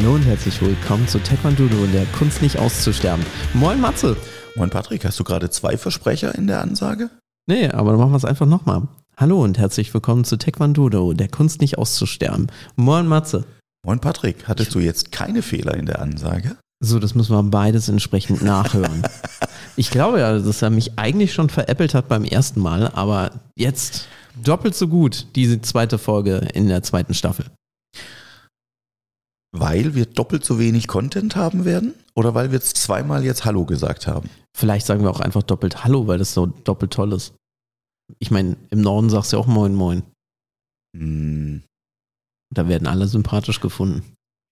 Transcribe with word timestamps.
Hallo 0.00 0.14
und 0.14 0.26
herzlich 0.26 0.62
willkommen 0.62 1.08
zu 1.08 1.18
Taekwondo 1.18 1.64
und 1.64 1.92
der 1.92 2.06
Kunst 2.16 2.40
nicht 2.40 2.56
auszusterben. 2.56 3.26
Moin 3.52 3.80
Matze. 3.80 4.16
Moin 4.54 4.70
Patrick, 4.70 5.04
hast 5.04 5.18
du 5.18 5.24
gerade 5.24 5.50
zwei 5.50 5.76
Versprecher 5.76 6.32
in 6.36 6.46
der 6.46 6.60
Ansage? 6.60 7.10
Nee, 7.48 7.68
aber 7.70 7.90
dann 7.90 7.98
machen 7.98 8.12
wir 8.12 8.16
es 8.16 8.24
einfach 8.24 8.46
nochmal. 8.46 8.86
Hallo 9.16 9.42
und 9.42 9.58
herzlich 9.58 9.92
willkommen 9.92 10.22
zu 10.22 10.36
Taekwondo, 10.36 11.14
der 11.14 11.28
Kunst 11.28 11.60
nicht 11.60 11.78
auszusterben. 11.78 12.46
Moin 12.76 13.08
Matze. 13.08 13.44
Moin 13.84 13.98
Patrick, 13.98 14.46
hattest 14.46 14.72
du 14.72 14.78
jetzt 14.78 15.10
keine 15.10 15.42
Fehler 15.42 15.74
in 15.74 15.86
der 15.86 16.00
Ansage? 16.00 16.56
So, 16.78 17.00
das 17.00 17.16
müssen 17.16 17.34
wir 17.34 17.42
beides 17.42 17.88
entsprechend 17.88 18.40
nachhören. 18.40 19.02
ich 19.76 19.90
glaube 19.90 20.20
ja, 20.20 20.38
dass 20.38 20.62
er 20.62 20.70
mich 20.70 20.96
eigentlich 20.96 21.32
schon 21.32 21.50
veräppelt 21.50 21.94
hat 21.94 22.06
beim 22.06 22.22
ersten 22.22 22.60
Mal, 22.60 22.86
aber 22.86 23.32
jetzt 23.56 24.06
doppelt 24.44 24.76
so 24.76 24.86
gut, 24.86 25.26
diese 25.34 25.60
zweite 25.60 25.98
Folge 25.98 26.36
in 26.54 26.68
der 26.68 26.84
zweiten 26.84 27.14
Staffel. 27.14 27.46
Weil 29.58 29.94
wir 29.94 30.06
doppelt 30.06 30.44
so 30.44 30.58
wenig 30.58 30.86
Content 30.86 31.34
haben 31.34 31.64
werden? 31.64 31.94
Oder 32.14 32.34
weil 32.34 32.50
wir 32.50 32.58
jetzt 32.58 32.76
zweimal 32.76 33.24
jetzt 33.24 33.44
Hallo 33.44 33.64
gesagt 33.64 34.06
haben? 34.06 34.30
Vielleicht 34.56 34.86
sagen 34.86 35.02
wir 35.02 35.10
auch 35.10 35.20
einfach 35.20 35.42
doppelt 35.42 35.84
Hallo, 35.84 36.06
weil 36.06 36.18
das 36.18 36.34
so 36.34 36.46
doppelt 36.46 36.92
toll 36.92 37.12
ist. 37.12 37.34
Ich 38.18 38.30
meine, 38.30 38.56
im 38.70 38.80
Norden 38.80 39.10
sagst 39.10 39.32
du 39.32 39.36
ja 39.36 39.42
auch 39.42 39.46
Moin 39.46 39.74
Moin. 39.74 40.02
Hm, 40.96 41.62
Da 42.54 42.68
werden 42.68 42.86
alle 42.88 43.06
sympathisch 43.06 43.60
gefunden. 43.60 44.02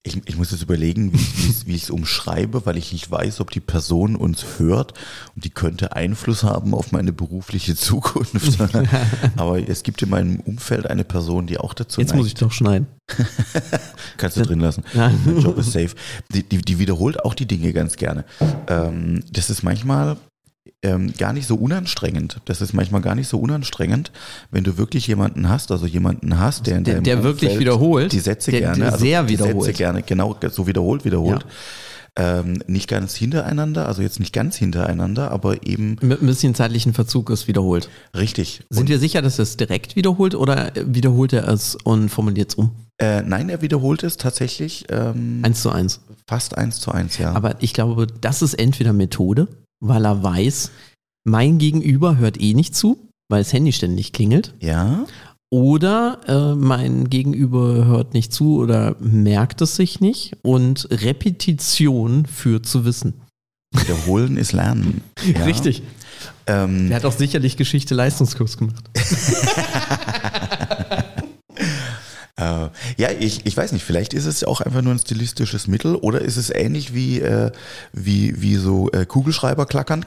Ich, 0.06 0.20
ich 0.26 0.36
muss 0.36 0.50
jetzt 0.50 0.62
überlegen, 0.62 1.12
wie, 1.12 1.74
ich- 1.74 1.82
es 1.84 1.90
umschreibe, 1.90 2.64
weil 2.66 2.76
ich 2.76 2.92
nicht 2.92 3.10
weiß, 3.10 3.40
ob 3.40 3.50
die 3.50 3.60
Person 3.60 4.16
uns 4.16 4.44
hört 4.58 4.92
und 5.34 5.44
die 5.44 5.50
könnte 5.50 5.94
Einfluss 5.94 6.42
haben 6.42 6.74
auf 6.74 6.92
meine 6.92 7.12
berufliche 7.12 7.74
Zukunft. 7.76 8.58
Aber 9.36 9.68
es 9.68 9.82
gibt 9.82 10.02
in 10.02 10.10
meinem 10.10 10.40
Umfeld 10.40 10.86
eine 10.88 11.04
Person, 11.04 11.46
die 11.46 11.58
auch 11.58 11.74
dazu 11.74 12.00
Jetzt 12.00 12.14
muss 12.14 12.26
ich 12.26 12.34
doch 12.34 12.52
schneiden. 12.52 12.86
Kannst 14.16 14.36
du 14.36 14.42
drin 14.42 14.60
lassen. 14.60 14.84
Ja. 14.94 15.12
Mein 15.24 15.40
Job 15.40 15.58
ist 15.58 15.72
safe. 15.72 15.90
Die, 16.32 16.42
die, 16.42 16.58
die 16.58 16.78
wiederholt 16.78 17.24
auch 17.24 17.34
die 17.34 17.46
Dinge 17.46 17.72
ganz 17.72 17.96
gerne. 17.96 18.24
Ähm, 18.68 19.22
das 19.32 19.50
ist 19.50 19.62
manchmal 19.62 20.16
ähm, 20.82 21.12
gar 21.18 21.32
nicht 21.32 21.46
so 21.46 21.56
unanstrengend. 21.56 22.40
Das 22.46 22.60
ist 22.60 22.72
manchmal 22.72 23.00
gar 23.00 23.14
nicht 23.14 23.28
so 23.28 23.38
unanstrengend, 23.38 24.12
wenn 24.50 24.64
du 24.64 24.76
wirklich 24.78 25.06
jemanden 25.06 25.48
hast, 25.48 25.70
also 25.72 25.86
jemanden 25.86 26.38
hast, 26.38 26.66
der 26.66 26.78
in 26.78 26.84
Der- 26.84 27.00
der 27.00 27.22
wirklich 27.22 27.50
Umfeld 27.52 27.60
wiederholt. 27.60 28.12
die 28.12 28.20
Sätze 28.20 28.50
Der- 28.50 28.60
gerne, 28.60 28.86
also 28.86 28.98
sehr 28.98 29.22
die 29.24 29.34
wiederholt. 29.34 29.64
Sätze 29.66 29.78
gerne, 29.78 30.02
genau, 30.02 30.36
so 30.50 30.66
wiederholt, 30.66 31.04
wiederholt. 31.04 31.44
Ähm, 32.18 32.62
nicht 32.66 32.88
ganz 32.88 33.14
hintereinander, 33.14 33.86
also 33.86 34.00
jetzt 34.00 34.20
nicht 34.20 34.32
ganz 34.32 34.56
hintereinander, 34.56 35.30
aber 35.30 35.66
eben 35.66 35.98
Mit 36.00 36.22
ein 36.22 36.26
bisschen 36.26 36.54
zeitlichen 36.54 36.94
Verzug 36.94 37.28
ist 37.28 37.46
wiederholt. 37.46 37.90
richtig. 38.16 38.62
Sind 38.70 38.88
wir 38.88 38.98
sicher, 38.98 39.20
dass 39.20 39.38
er 39.38 39.42
es 39.42 39.58
direkt 39.58 39.96
wiederholt 39.96 40.34
oder 40.34 40.72
wiederholt 40.86 41.34
er 41.34 41.46
es 41.48 41.76
und 41.84 42.08
formuliert 42.08 42.48
es 42.50 42.54
um? 42.54 42.70
Äh, 42.98 43.20
nein, 43.20 43.50
er 43.50 43.60
wiederholt 43.60 44.02
es 44.02 44.16
tatsächlich 44.16 44.86
ähm, 44.88 45.40
Eins 45.42 45.60
zu 45.60 45.68
eins. 45.70 46.00
fast 46.26 46.56
eins 46.56 46.80
zu 46.80 46.90
eins, 46.90 47.18
ja. 47.18 47.32
Aber 47.32 47.56
ich 47.62 47.74
glaube, 47.74 48.06
das 48.22 48.40
ist 48.40 48.54
entweder 48.54 48.94
Methode, 48.94 49.48
weil 49.88 50.04
er 50.04 50.22
weiß, 50.22 50.70
mein 51.24 51.58
Gegenüber 51.58 52.18
hört 52.18 52.40
eh 52.40 52.54
nicht 52.54 52.76
zu, 52.76 53.08
weil 53.28 53.42
das 53.42 53.52
Handy 53.52 53.72
ständig 53.72 54.12
klingelt. 54.12 54.54
ja. 54.60 55.04
Oder 55.48 56.18
äh, 56.26 56.56
mein 56.56 57.08
Gegenüber 57.08 57.84
hört 57.86 58.14
nicht 58.14 58.32
zu 58.32 58.56
oder 58.58 58.96
merkt 58.98 59.60
es 59.62 59.76
sich 59.76 60.00
nicht. 60.00 60.36
Und 60.42 60.88
Repetition 60.90 62.26
führt 62.26 62.66
zu 62.66 62.84
Wissen. 62.84 63.14
Wiederholen 63.72 64.36
ist 64.38 64.50
Lernen. 64.52 65.02
Ja. 65.24 65.44
Richtig. 65.44 65.84
Ähm, 66.48 66.90
Er 66.90 66.96
hat 66.96 67.04
auch 67.04 67.12
sicherlich 67.12 67.56
Geschichte-Leistungskurs 67.56 68.56
gemacht. 68.58 68.90
Äh, 72.38 72.68
ja, 72.98 73.10
ich, 73.18 73.46
ich 73.46 73.56
weiß 73.56 73.72
nicht, 73.72 73.84
vielleicht 73.84 74.12
ist 74.12 74.26
es 74.26 74.44
auch 74.44 74.60
einfach 74.60 74.82
nur 74.82 74.92
ein 74.92 74.98
stilistisches 74.98 75.66
Mittel 75.68 75.94
oder 75.96 76.20
ist 76.20 76.36
es 76.36 76.50
ähnlich 76.50 76.92
wie, 76.92 77.20
äh, 77.20 77.50
wie, 77.92 78.40
wie 78.42 78.56
so 78.56 78.90
äh, 78.92 79.06
Kugelschreiber 79.06 79.64
klackern, 79.64 80.04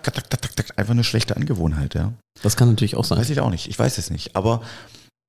einfach 0.76 0.92
eine 0.92 1.04
schlechte 1.04 1.36
Angewohnheit, 1.36 1.96
ja. 1.96 2.14
Das 2.44 2.56
kann 2.56 2.70
natürlich 2.70 2.96
auch 2.96 3.04
sein. 3.06 3.18
Weiß 3.18 3.30
ich 3.32 3.40
auch 3.40 3.50
nicht, 3.50 3.68
ich 3.68 3.78
weiß 3.80 3.98
es 3.98 4.10
nicht, 4.12 4.36
aber 4.36 4.62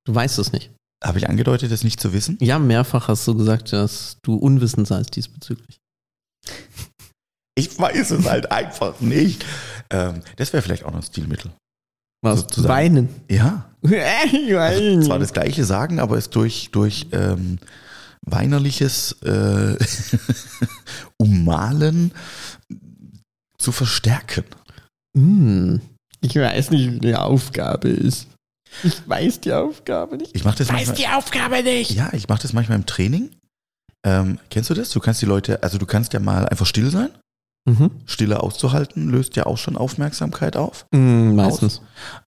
Du 0.05 0.13
weißt 0.15 0.37
es 0.39 0.51
nicht. 0.51 0.71
habe 1.03 1.17
ich 1.17 1.27
angedeutet, 1.29 1.71
das 1.71 1.83
nicht 1.83 1.99
zu 1.99 2.13
wissen? 2.13 2.37
Ja, 2.39 2.59
mehrfach 2.59 3.07
hast 3.07 3.27
du 3.27 3.35
gesagt, 3.35 3.73
dass 3.73 4.17
du 4.23 4.35
unwissend 4.35 4.87
seist 4.87 5.15
diesbezüglich. 5.15 5.77
Ich 7.57 7.77
weiß 7.77 8.11
es 8.11 8.25
halt 8.29 8.49
einfach 8.49 9.01
nicht. 9.01 9.45
Ähm, 9.89 10.21
das 10.37 10.53
wäre 10.53 10.63
vielleicht 10.63 10.85
auch 10.85 10.91
noch 10.91 10.99
ein 10.99 11.03
Stilmittel. 11.03 11.51
Was? 12.23 12.39
Sozusagen. 12.39 12.69
Weinen. 12.73 13.09
Ja, 13.29 13.69
also 13.83 15.01
zwar 15.01 15.19
das 15.19 15.33
gleiche 15.33 15.63
sagen, 15.63 15.99
aber 15.99 16.17
es 16.17 16.29
durch, 16.29 16.69
durch 16.71 17.07
ähm, 17.11 17.57
weinerliches 18.25 19.13
äh, 19.23 19.77
Ummalen 21.17 22.11
zu 23.57 23.71
verstärken. 23.71 24.45
Hm, 25.17 25.81
ich 26.21 26.35
weiß 26.35 26.71
nicht, 26.71 26.91
wie 26.91 26.99
die 26.99 27.15
Aufgabe 27.15 27.89
ist. 27.89 28.27
Ich 28.83 29.07
weiß 29.07 29.41
die 29.41 29.53
Aufgabe 29.53 30.17
nicht. 30.17 30.35
Ich 30.35 30.45
mache 30.45 30.59
das 30.59 30.71
manchmal, 30.71 31.17
Aufgabe 31.17 31.61
nicht. 31.63 31.91
Ja, 31.91 32.09
ich 32.13 32.27
mache 32.29 32.41
das 32.41 32.53
manchmal 32.53 32.77
im 32.77 32.85
Training. 32.85 33.31
Ähm, 34.05 34.39
kennst 34.49 34.69
du 34.69 34.73
das? 34.73 34.89
Du 34.89 34.99
kannst 34.99 35.21
die 35.21 35.25
Leute, 35.25 35.61
also 35.61 35.77
du 35.77 35.85
kannst 35.85 36.13
ja 36.13 36.19
mal 36.19 36.47
einfach 36.47 36.65
still 36.65 36.89
sein. 36.89 37.09
Mhm. 37.65 37.91
Stille 38.05 38.41
auszuhalten 38.41 39.09
löst 39.09 39.35
ja 39.35 39.45
auch 39.45 39.57
schon 39.57 39.77
Aufmerksamkeit 39.77 40.57
auf. 40.57 40.85
Hm, 40.93 41.35
meistens. 41.35 41.81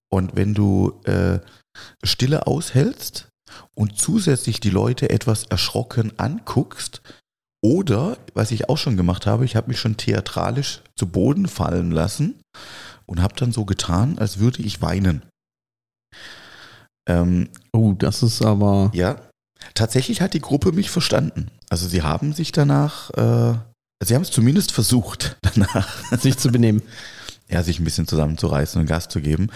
Und 0.09 0.35
wenn 0.35 0.53
du 0.53 1.01
äh, 1.03 1.39
Stille 2.03 2.47
aushältst 2.47 3.27
und 3.75 3.97
zusätzlich 3.97 4.59
die 4.59 4.69
Leute 4.69 5.09
etwas 5.09 5.43
erschrocken 5.43 6.17
anguckst, 6.17 7.01
oder, 7.65 8.19
was 8.35 8.51
ich 8.51 8.69
auch 8.69 8.77
schon 8.77 8.95
gemacht 8.95 9.25
habe, 9.25 9.43
ich 9.43 9.55
habe 9.55 9.69
mich 9.69 9.79
schon 9.79 9.97
theatralisch 9.97 10.81
zu 10.95 11.07
Boden 11.07 11.47
fallen 11.47 11.89
lassen 11.89 12.39
und 13.07 13.23
habe 13.23 13.33
dann 13.35 13.51
so 13.51 13.65
getan, 13.65 14.19
als 14.19 14.37
würde 14.37 14.61
ich 14.61 14.83
weinen. 14.83 15.23
Ähm, 17.09 17.49
Oh, 17.73 17.93
das 17.97 18.23
ist 18.23 18.41
aber. 18.43 18.91
Ja, 18.93 19.17
tatsächlich 19.73 20.21
hat 20.21 20.33
die 20.33 20.41
Gruppe 20.41 20.71
mich 20.71 20.89
verstanden. 20.91 21.49
Also 21.69 21.87
sie 21.87 22.03
haben 22.03 22.33
sich 22.33 22.51
danach, 22.51 23.09
äh, 23.11 23.57
sie 24.03 24.15
haben 24.15 24.21
es 24.23 24.31
zumindest 24.31 24.71
versucht, 24.71 25.37
danach, 25.53 26.03
sich 26.19 26.37
zu 26.37 26.49
benehmen. 26.51 26.81
ja, 27.49 27.61
sich 27.63 27.79
ein 27.79 27.83
bisschen 27.83 28.07
zusammenzureißen 28.07 28.81
und 28.81 28.87
Gas 28.87 29.07
zu 29.07 29.21
geben. 29.21 29.49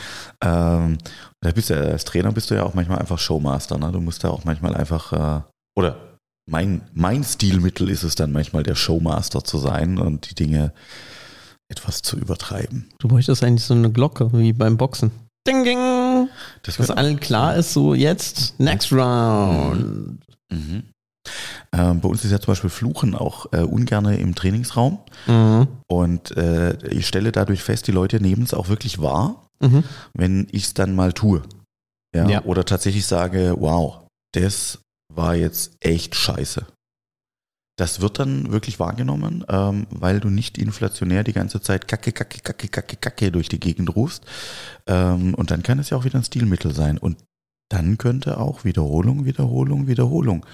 Ähm, 0.43 0.97
da 1.41 1.51
bist 1.51 1.69
du, 1.69 1.73
ja- 1.73 1.81
als 1.91 2.05
Trainer 2.05 2.31
bist 2.31 2.51
du 2.51 2.55
ja 2.55 2.63
auch 2.63 2.73
manchmal 2.73 2.99
einfach 2.99 3.19
Showmaster, 3.19 3.77
ne? 3.77 3.91
Du 3.91 3.99
musst 4.01 4.23
da 4.23 4.29
auch 4.29 4.43
manchmal 4.45 4.75
einfach, 4.75 5.13
äh, 5.13 5.41
oder 5.75 5.97
mein, 6.49 6.81
mein 6.93 7.23
Stilmittel 7.23 7.89
ist 7.89 8.03
es 8.03 8.15
dann 8.15 8.31
manchmal, 8.31 8.63
der 8.63 8.75
Showmaster 8.75 9.43
zu 9.43 9.57
sein 9.59 9.97
und 9.97 10.29
die 10.29 10.35
Dinge 10.35 10.73
etwas 11.71 12.01
zu 12.01 12.17
übertreiben. 12.17 12.89
Du 12.99 13.07
bräuchtest 13.07 13.43
eigentlich 13.43 13.63
so 13.63 13.75
eine 13.75 13.91
Glocke 13.91 14.31
wie 14.33 14.53
beim 14.53 14.75
Boxen. 14.77 15.11
Ding, 15.47 15.63
ding. 15.63 16.29
Das 16.63 16.77
Dass 16.77 16.89
allen 16.91 17.19
klar 17.19 17.55
ist, 17.55 17.73
so 17.73 17.93
jetzt, 17.93 18.59
next 18.59 18.91
round. 18.91 20.19
Mhm. 20.51 20.83
Ähm, 21.71 21.99
bei 22.01 22.09
uns 22.09 22.25
ist 22.25 22.31
ja 22.31 22.39
zum 22.39 22.51
Beispiel 22.51 22.69
Fluchen 22.69 23.15
auch 23.15 23.51
äh, 23.53 23.61
ungerne 23.61 24.17
im 24.17 24.35
Trainingsraum. 24.35 24.99
Mhm. 25.27 25.67
Und 25.87 26.35
äh, 26.37 26.77
ich 26.87 27.07
stelle 27.07 27.31
dadurch 27.31 27.63
fest, 27.63 27.87
die 27.87 27.91
Leute 27.91 28.21
nehmen 28.21 28.43
es 28.43 28.53
auch 28.53 28.69
wirklich 28.69 29.01
wahr, 29.01 29.45
Mhm. 29.61 29.83
wenn 30.13 30.47
ich 30.51 30.63
es 30.63 30.73
dann 30.73 30.95
mal 30.95 31.11
tue. 31.11 31.43
Ja? 32.15 32.27
Ja. 32.29 32.43
Oder 32.45 32.63
tatsächlich 32.65 33.05
sage, 33.05 33.55
wow, 33.59 34.05
das 34.33 34.79
war 35.13 35.35
jetzt 35.35 35.75
echt 35.81 36.15
scheiße. 36.15 36.65
Das 37.77 38.01
wird 38.01 38.19
dann 38.19 38.51
wirklich 38.51 38.79
wahrgenommen, 38.79 39.45
ähm, 39.47 39.87
weil 39.89 40.19
du 40.19 40.29
nicht 40.29 40.57
inflationär 40.57 41.23
die 41.23 41.33
ganze 41.33 41.61
Zeit 41.61 41.87
Kacke, 41.87 42.11
Kacke, 42.11 42.39
Kacke, 42.39 42.67
Kacke, 42.67 42.97
Kacke 42.97 43.31
durch 43.31 43.47
die 43.47 43.59
Gegend 43.59 43.95
rufst. 43.95 44.25
Ähm, 44.85 45.33
und 45.33 45.51
dann 45.51 45.63
kann 45.63 45.79
es 45.79 45.89
ja 45.89 45.97
auch 45.97 46.03
wieder 46.03 46.19
ein 46.19 46.25
Stilmittel 46.25 46.73
sein. 46.73 46.97
Und 46.97 47.17
dann 47.69 47.97
könnte 47.97 48.37
auch 48.37 48.65
Wiederholung, 48.65 49.23
Wiederholung, 49.25 49.87
Wiederholung 49.87 50.45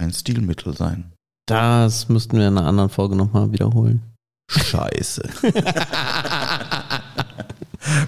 ein 0.00 0.12
Stilmittel 0.12 0.76
sein. 0.76 1.12
Das 1.46 2.08
müssten 2.08 2.38
wir 2.38 2.48
in 2.48 2.56
einer 2.58 2.66
anderen 2.66 2.90
Folge 2.90 3.16
nochmal 3.16 3.52
wiederholen. 3.52 4.02
Scheiße. 4.50 5.28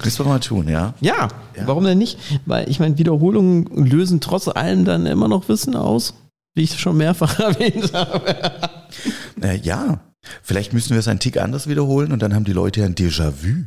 Müssen 0.04 0.24
wir 0.24 0.28
mal 0.28 0.38
tun, 0.40 0.68
ja? 0.68 0.94
Ja, 1.00 1.28
Ja. 1.56 1.66
warum 1.66 1.84
denn 1.84 1.98
nicht? 1.98 2.18
Weil 2.46 2.68
ich 2.68 2.78
meine, 2.78 2.98
Wiederholungen 2.98 3.64
lösen 3.86 4.20
trotz 4.20 4.48
allem 4.48 4.84
dann 4.84 5.06
immer 5.06 5.28
noch 5.28 5.48
Wissen 5.48 5.74
aus, 5.76 6.14
wie 6.54 6.62
ich 6.62 6.78
schon 6.78 6.96
mehrfach 6.96 7.38
erwähnt 7.40 7.92
habe. 7.94 8.52
Äh, 9.40 9.56
ja. 9.58 10.00
Vielleicht 10.42 10.72
müssen 10.72 10.90
wir 10.90 10.98
es 10.98 11.08
einen 11.08 11.20
Tick 11.20 11.38
anders 11.40 11.66
wiederholen 11.68 12.12
und 12.12 12.22
dann 12.22 12.34
haben 12.34 12.44
die 12.44 12.52
Leute 12.52 12.84
ein 12.84 12.94
Déjà-vu. 12.94 13.64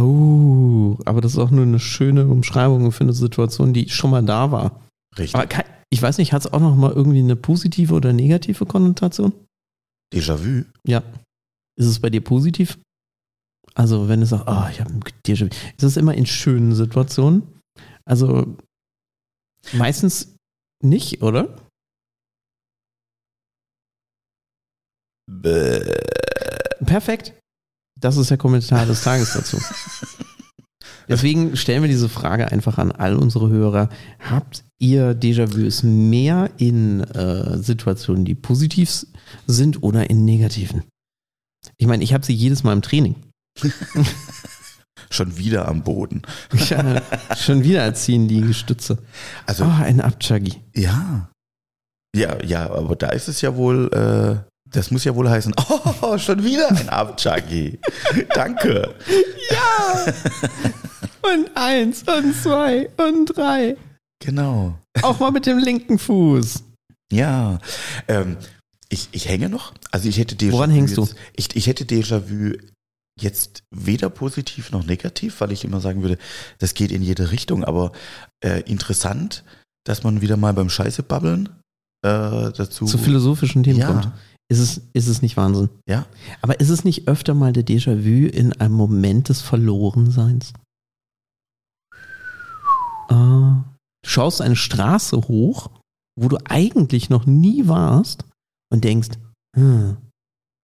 Oh, 0.00 0.96
aber 1.04 1.20
das 1.20 1.32
ist 1.32 1.38
auch 1.38 1.50
nur 1.50 1.64
eine 1.64 1.78
schöne 1.78 2.26
Umschreibung 2.26 2.90
für 2.90 3.04
eine 3.04 3.12
Situation, 3.12 3.72
die 3.72 3.88
schon 3.88 4.10
mal 4.10 4.22
da 4.22 4.50
war. 4.50 4.80
Richtig. 5.18 5.34
Aber 5.36 5.46
kein, 5.46 5.64
ich 5.92 6.00
weiß 6.00 6.18
nicht, 6.18 6.32
hat 6.32 6.44
es 6.44 6.52
auch 6.52 6.60
noch 6.60 6.76
mal 6.76 6.92
irgendwie 6.92 7.18
eine 7.18 7.36
positive 7.36 7.94
oder 7.94 8.12
negative 8.12 8.64
Konnotation? 8.64 9.32
Déjà-vu. 10.14 10.64
Ja. 10.86 11.02
Ist 11.76 11.86
es 11.86 12.00
bei 12.00 12.10
dir 12.10 12.20
positiv? 12.20 12.78
Also, 13.74 14.08
wenn 14.08 14.20
du 14.20 14.26
sagst, 14.26 14.48
ah, 14.48 14.68
ich 14.70 14.80
habe 14.80 14.92
ein 14.92 15.02
Déjà-vu. 15.26 15.46
Ist 15.46 15.82
das 15.82 15.96
immer 15.96 16.14
in 16.14 16.26
schönen 16.26 16.74
Situationen? 16.74 17.42
Also, 18.04 18.56
meistens 19.72 20.34
nicht, 20.82 21.22
oder? 21.22 21.56
Bäh. 25.30 25.80
Perfekt. 26.84 27.34
Das 27.98 28.16
ist 28.16 28.30
der 28.30 28.38
Kommentar 28.38 28.86
des 28.86 29.02
Tages 29.02 29.32
dazu. 29.34 29.58
Deswegen 31.08 31.56
stellen 31.56 31.82
wir 31.82 31.88
diese 31.88 32.08
Frage 32.08 32.50
einfach 32.50 32.78
an 32.78 32.92
all 32.92 33.16
unsere 33.16 33.48
Hörer. 33.48 33.90
Habt 34.20 34.64
ihr 34.80 35.14
Déjà-vus 35.14 35.84
mehr 35.84 36.50
in 36.56 37.00
äh, 37.00 37.58
Situationen, 37.58 38.24
die 38.24 38.34
positiv 38.34 39.06
sind 39.46 39.82
oder 39.84 40.10
in 40.10 40.24
negativen? 40.24 40.82
Ich 41.76 41.86
meine, 41.86 42.02
ich 42.02 42.12
habe 42.14 42.24
sie 42.26 42.34
jedes 42.34 42.64
Mal 42.64 42.72
im 42.72 42.82
Training. 42.82 43.14
Schon 45.10 45.36
wieder 45.38 45.68
am 45.68 45.82
Boden. 45.82 46.22
Ja, 46.68 47.02
schon 47.36 47.64
wieder 47.64 47.92
ziehen 47.94 48.28
die 48.28 48.40
Gestütze. 48.42 48.98
Also, 49.46 49.64
Oh, 49.64 49.82
ein 49.82 50.00
Abchagi. 50.00 50.54
ja. 50.74 51.28
Ja, 52.14 52.42
ja, 52.42 52.68
aber 52.70 52.96
da 52.96 53.10
ist 53.10 53.28
es 53.28 53.40
ja 53.40 53.54
wohl, 53.54 53.88
äh, 53.92 54.50
das 54.72 54.90
muss 54.90 55.04
ja 55.04 55.14
wohl 55.14 55.30
heißen, 55.30 55.54
oh, 56.02 56.18
schon 56.18 56.42
wieder 56.44 56.68
ein 56.70 56.88
Abchagi. 56.88 57.78
Danke. 58.34 58.94
Ja! 59.50 60.12
Und 61.22 61.50
eins 61.54 62.02
und 62.02 62.34
zwei 62.34 62.88
und 62.96 63.26
drei. 63.36 63.76
Genau. 64.20 64.78
Auch 65.02 65.18
mal 65.20 65.30
mit 65.32 65.46
dem 65.46 65.58
linken 65.58 65.98
Fuß. 65.98 66.62
Ja. 67.12 67.58
Ähm, 68.06 68.36
ich, 68.88 69.08
ich 69.12 69.28
hänge 69.28 69.48
noch. 69.48 69.72
Also 69.90 70.08
ich 70.08 70.18
hätte 70.18 70.34
Déjà-vu. 70.36 70.52
Woran 70.52 70.70
hängst 70.70 70.96
du? 70.96 71.02
jetzt- 71.02 71.16
Ich, 71.36 71.56
ich 71.56 71.66
hätte 71.66 71.84
Déjà-vu 71.84 72.56
jetzt 73.18 73.62
weder 73.70 74.08
positiv 74.10 74.70
noch 74.72 74.84
negativ, 74.86 75.40
weil 75.40 75.52
ich 75.52 75.64
immer 75.64 75.80
sagen 75.80 76.02
würde, 76.02 76.18
das 76.58 76.74
geht 76.74 76.90
in 76.92 77.02
jede 77.02 77.30
Richtung, 77.32 77.64
aber 77.64 77.92
äh, 78.44 78.60
interessant, 78.62 79.44
dass 79.84 80.02
man 80.04 80.20
wieder 80.20 80.36
mal 80.36 80.54
beim 80.54 80.70
Scheiße 80.70 81.02
babbeln 81.02 81.48
äh, 82.02 82.52
dazu. 82.52 82.86
Zu 82.86 82.98
philosophischen 82.98 83.62
Themen 83.62 83.78
ja, 83.80 83.86
kommt. 83.88 84.10
Ist 84.50 84.58
es, 84.58 84.80
ist 84.94 85.06
es 85.08 85.22
nicht 85.22 85.36
Wahnsinn? 85.36 85.68
ja. 85.88 86.06
Aber 86.42 86.60
ist 86.60 86.70
es 86.70 86.84
nicht 86.84 87.08
öfter 87.08 87.34
mal 87.34 87.52
der 87.52 87.64
Déjà-vu 87.64 88.26
in 88.28 88.52
einem 88.54 88.74
Moment 88.74 89.28
des 89.28 89.40
Verlorenseins? 89.42 90.52
Du 93.08 93.64
schaust 94.10 94.42
eine 94.42 94.56
Straße 94.56 95.16
hoch, 95.28 95.70
wo 96.18 96.28
du 96.28 96.38
eigentlich 96.44 97.10
noch 97.10 97.26
nie 97.26 97.68
warst 97.68 98.24
und 98.72 98.84
denkst, 98.84 99.10
hm, 99.56 99.96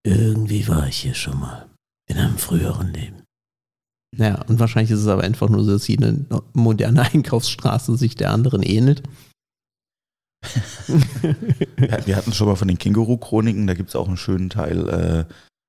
irgendwie 0.05 0.69
war 0.69 0.87
ich 0.87 0.99
hier 0.99 1.15
schon 1.15 1.41
mal 1.41 1.69
in 2.09 2.19
einem 2.19 2.39
früheren 2.39 2.93
Leben. 2.93 3.23
Naja, 4.17 4.43
und 4.49 4.59
wahrscheinlich 4.59 4.91
ist 4.91 5.01
es 5.01 5.09
aber 5.09 5.23
einfach 5.23 5.49
nur 5.49 5.65
so, 5.65 5.73
dass 5.73 5.89
jede 5.89 6.25
moderne 6.53 7.03
Einkaufsstraße 7.13 7.97
sich 7.97 8.15
der 8.15 8.31
anderen 8.31 8.63
ähnelt. 8.63 9.03
Wir 11.77 12.17
hatten 12.17 12.33
schon 12.33 12.47
mal 12.47 12.57
von 12.57 12.69
den 12.69 12.79
Känguru-Chroniken, 12.79 13.67
da 13.67 13.75
gibt 13.75 13.89
es 13.91 13.97
auch 13.97 14.07
einen 14.07 14.17
schönen 14.17 14.49
Teil, 14.49 14.89
äh, 14.89 15.25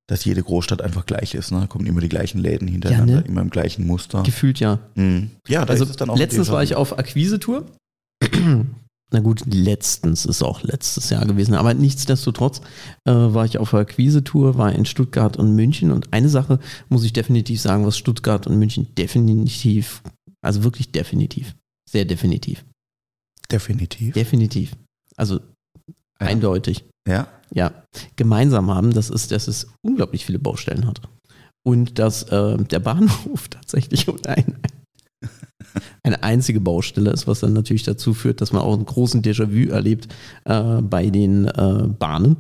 dass 0.10 0.24
jede 0.26 0.42
Großstadt 0.42 0.82
einfach 0.82 1.06
gleich 1.06 1.34
ist. 1.36 1.52
Ne? 1.52 1.60
Da 1.62 1.68
kommen 1.68 1.86
immer 1.86 2.02
die 2.02 2.10
gleichen 2.10 2.40
Läden 2.40 2.68
hintereinander, 2.68 3.14
Ja, 3.16 3.20
ne? 3.22 3.28
immer 3.28 3.42
im 3.42 3.50
gleichen 3.50 3.86
Muster. 3.86 4.24
Gefühlt 4.24 4.60
ja. 4.60 4.80
Mhm. 4.96 5.32
Ja, 5.48 5.66
da 5.66 5.72
Also 5.74 5.84
ist 5.84 5.90
es 5.92 5.96
dann 5.98 6.10
auch 6.10 6.18
letztens 6.18 6.50
war 6.50 6.64
ich 6.64 6.76
auf 6.76 6.98
Akquise-Tour. 6.98 7.66
Na 9.10 9.22
gut, 9.22 9.44
letztens 9.46 10.26
ist 10.26 10.44
auch 10.44 10.64
letztes 10.64 11.10
Jahr 11.10 11.26
gewesen, 11.26 11.54
aber 11.54 11.74
nichtsdestotrotz 11.74 12.60
äh, 13.06 13.12
war 13.12 13.46
ich 13.46 13.58
auf 13.58 13.74
Akquise-Tour, 13.74 14.58
war 14.58 14.74
in 14.74 14.86
Stuttgart 14.86 15.38
und 15.38 15.56
München 15.56 15.92
und 15.92 16.12
eine 16.12 16.28
Sache 16.28 16.60
muss 16.90 17.06
ich 17.06 17.14
definitiv 17.14 17.62
sagen, 17.62 17.86
was 17.86 17.98
Stuttgart 17.98 18.48
und 18.48 18.60
München 18.60 18.94
definitiv, 18.96 20.02
also 20.42 20.64
wirklich 20.66 20.92
definitiv, 20.92 21.56
sehr 21.90 22.04
definitiv, 22.04 22.66
Definitiv. 23.50 24.14
definitiv, 24.14 24.72
also 25.16 25.40
Ja. 26.22 26.28
eindeutig, 26.28 26.86
Ja. 27.08 27.28
ja, 27.54 27.72
gemeinsam 28.16 28.72
haben, 28.72 28.94
das 28.94 29.10
ist, 29.10 29.32
dass 29.32 29.48
es 29.48 29.68
unglaublich 29.82 30.26
viele 30.26 30.40
Baustellen 30.40 30.88
hat 30.88 31.02
und 31.66 32.00
dass 32.00 32.24
äh, 32.24 32.58
der 32.58 32.80
Bahnhof 32.80 33.48
tatsächlich 33.50 34.08
ein, 34.26 34.56
eine 36.04 36.24
einzige 36.24 36.60
Baustelle 36.60 37.12
ist, 37.12 37.28
was 37.28 37.42
dann 37.42 37.54
natürlich 37.54 37.84
dazu 37.84 38.14
führt, 38.14 38.42
dass 38.42 38.54
man 38.54 38.62
auch 38.62 38.74
einen 38.74 38.86
großen 38.86 39.22
Déjà-vu 39.22 39.70
erlebt 39.70 40.08
äh, 40.46 40.82
bei 40.82 41.10
den 41.10 41.46
äh, 41.46 41.88
Bahnen. 41.88 42.38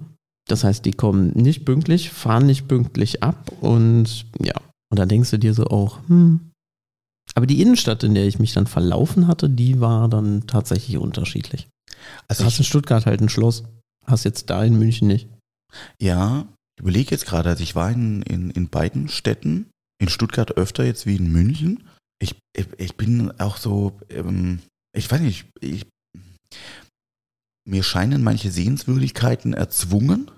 Das 0.48 0.64
heißt, 0.64 0.86
die 0.86 0.94
kommen 0.94 1.32
nicht 1.36 1.66
pünktlich, 1.66 2.10
fahren 2.10 2.46
nicht 2.46 2.68
pünktlich 2.70 3.22
ab 3.22 3.52
und 3.60 4.26
ja, 4.40 4.54
und 4.90 4.98
dann 4.98 5.10
denkst 5.10 5.32
du 5.32 5.40
dir 5.40 5.54
so 5.54 5.66
auch, 5.66 6.00
hm. 6.08 6.40
Aber 7.36 7.46
die 7.46 7.62
Innenstadt, 7.62 8.06
in 8.06 8.16
der 8.16 8.26
ich 8.26 8.40
mich 8.40 8.54
dann 8.54 8.68
verlaufen 8.68 9.28
hatte, 9.28 9.50
die 9.50 9.82
war 9.82 10.08
dann 10.08 10.48
tatsächlich 10.48 10.98
unterschiedlich. 10.98 11.68
Also 12.28 12.44
Du 12.44 12.48
hast 12.48 12.58
in 12.60 12.66
Stuttgart 12.66 13.06
halt 13.06 13.22
ein 13.22 13.30
Schloss, 13.30 13.64
hast 14.06 14.24
jetzt 14.24 14.50
da 14.50 14.64
in 14.64 14.78
München 14.78 15.08
nicht. 15.08 15.30
ja, 16.02 16.48
ich 16.76 16.82
überlege 16.82 17.12
jetzt 17.12 17.26
gerade, 17.26 17.50
also 17.50 17.64
ich 17.64 17.76
war 17.76 17.92
in, 17.92 18.22
in, 18.22 18.52
in 18.52 18.70
beiden 18.70 19.10
Städten, 19.10 19.70
in 20.00 20.10
Stuttgart 20.10 20.52
öfter 20.58 20.86
jetzt 20.86 21.06
wie 21.06 21.16
in 21.16 21.32
München. 21.32 21.84
Ich, 22.20 22.36
ich, 22.56 22.68
ich 22.78 22.96
bin 22.96 23.32
auch 23.40 23.58
so, 23.58 24.00
ähm, 24.10 24.60
ich 24.96 25.10
weiß 25.10 25.22
nicht, 25.22 25.48
ich, 25.60 25.88
mir 27.68 27.84
scheinen 27.84 28.24
manche 28.24 28.52
Sehenswürdigkeiten 28.52 29.54
erzwungen. 29.54 30.32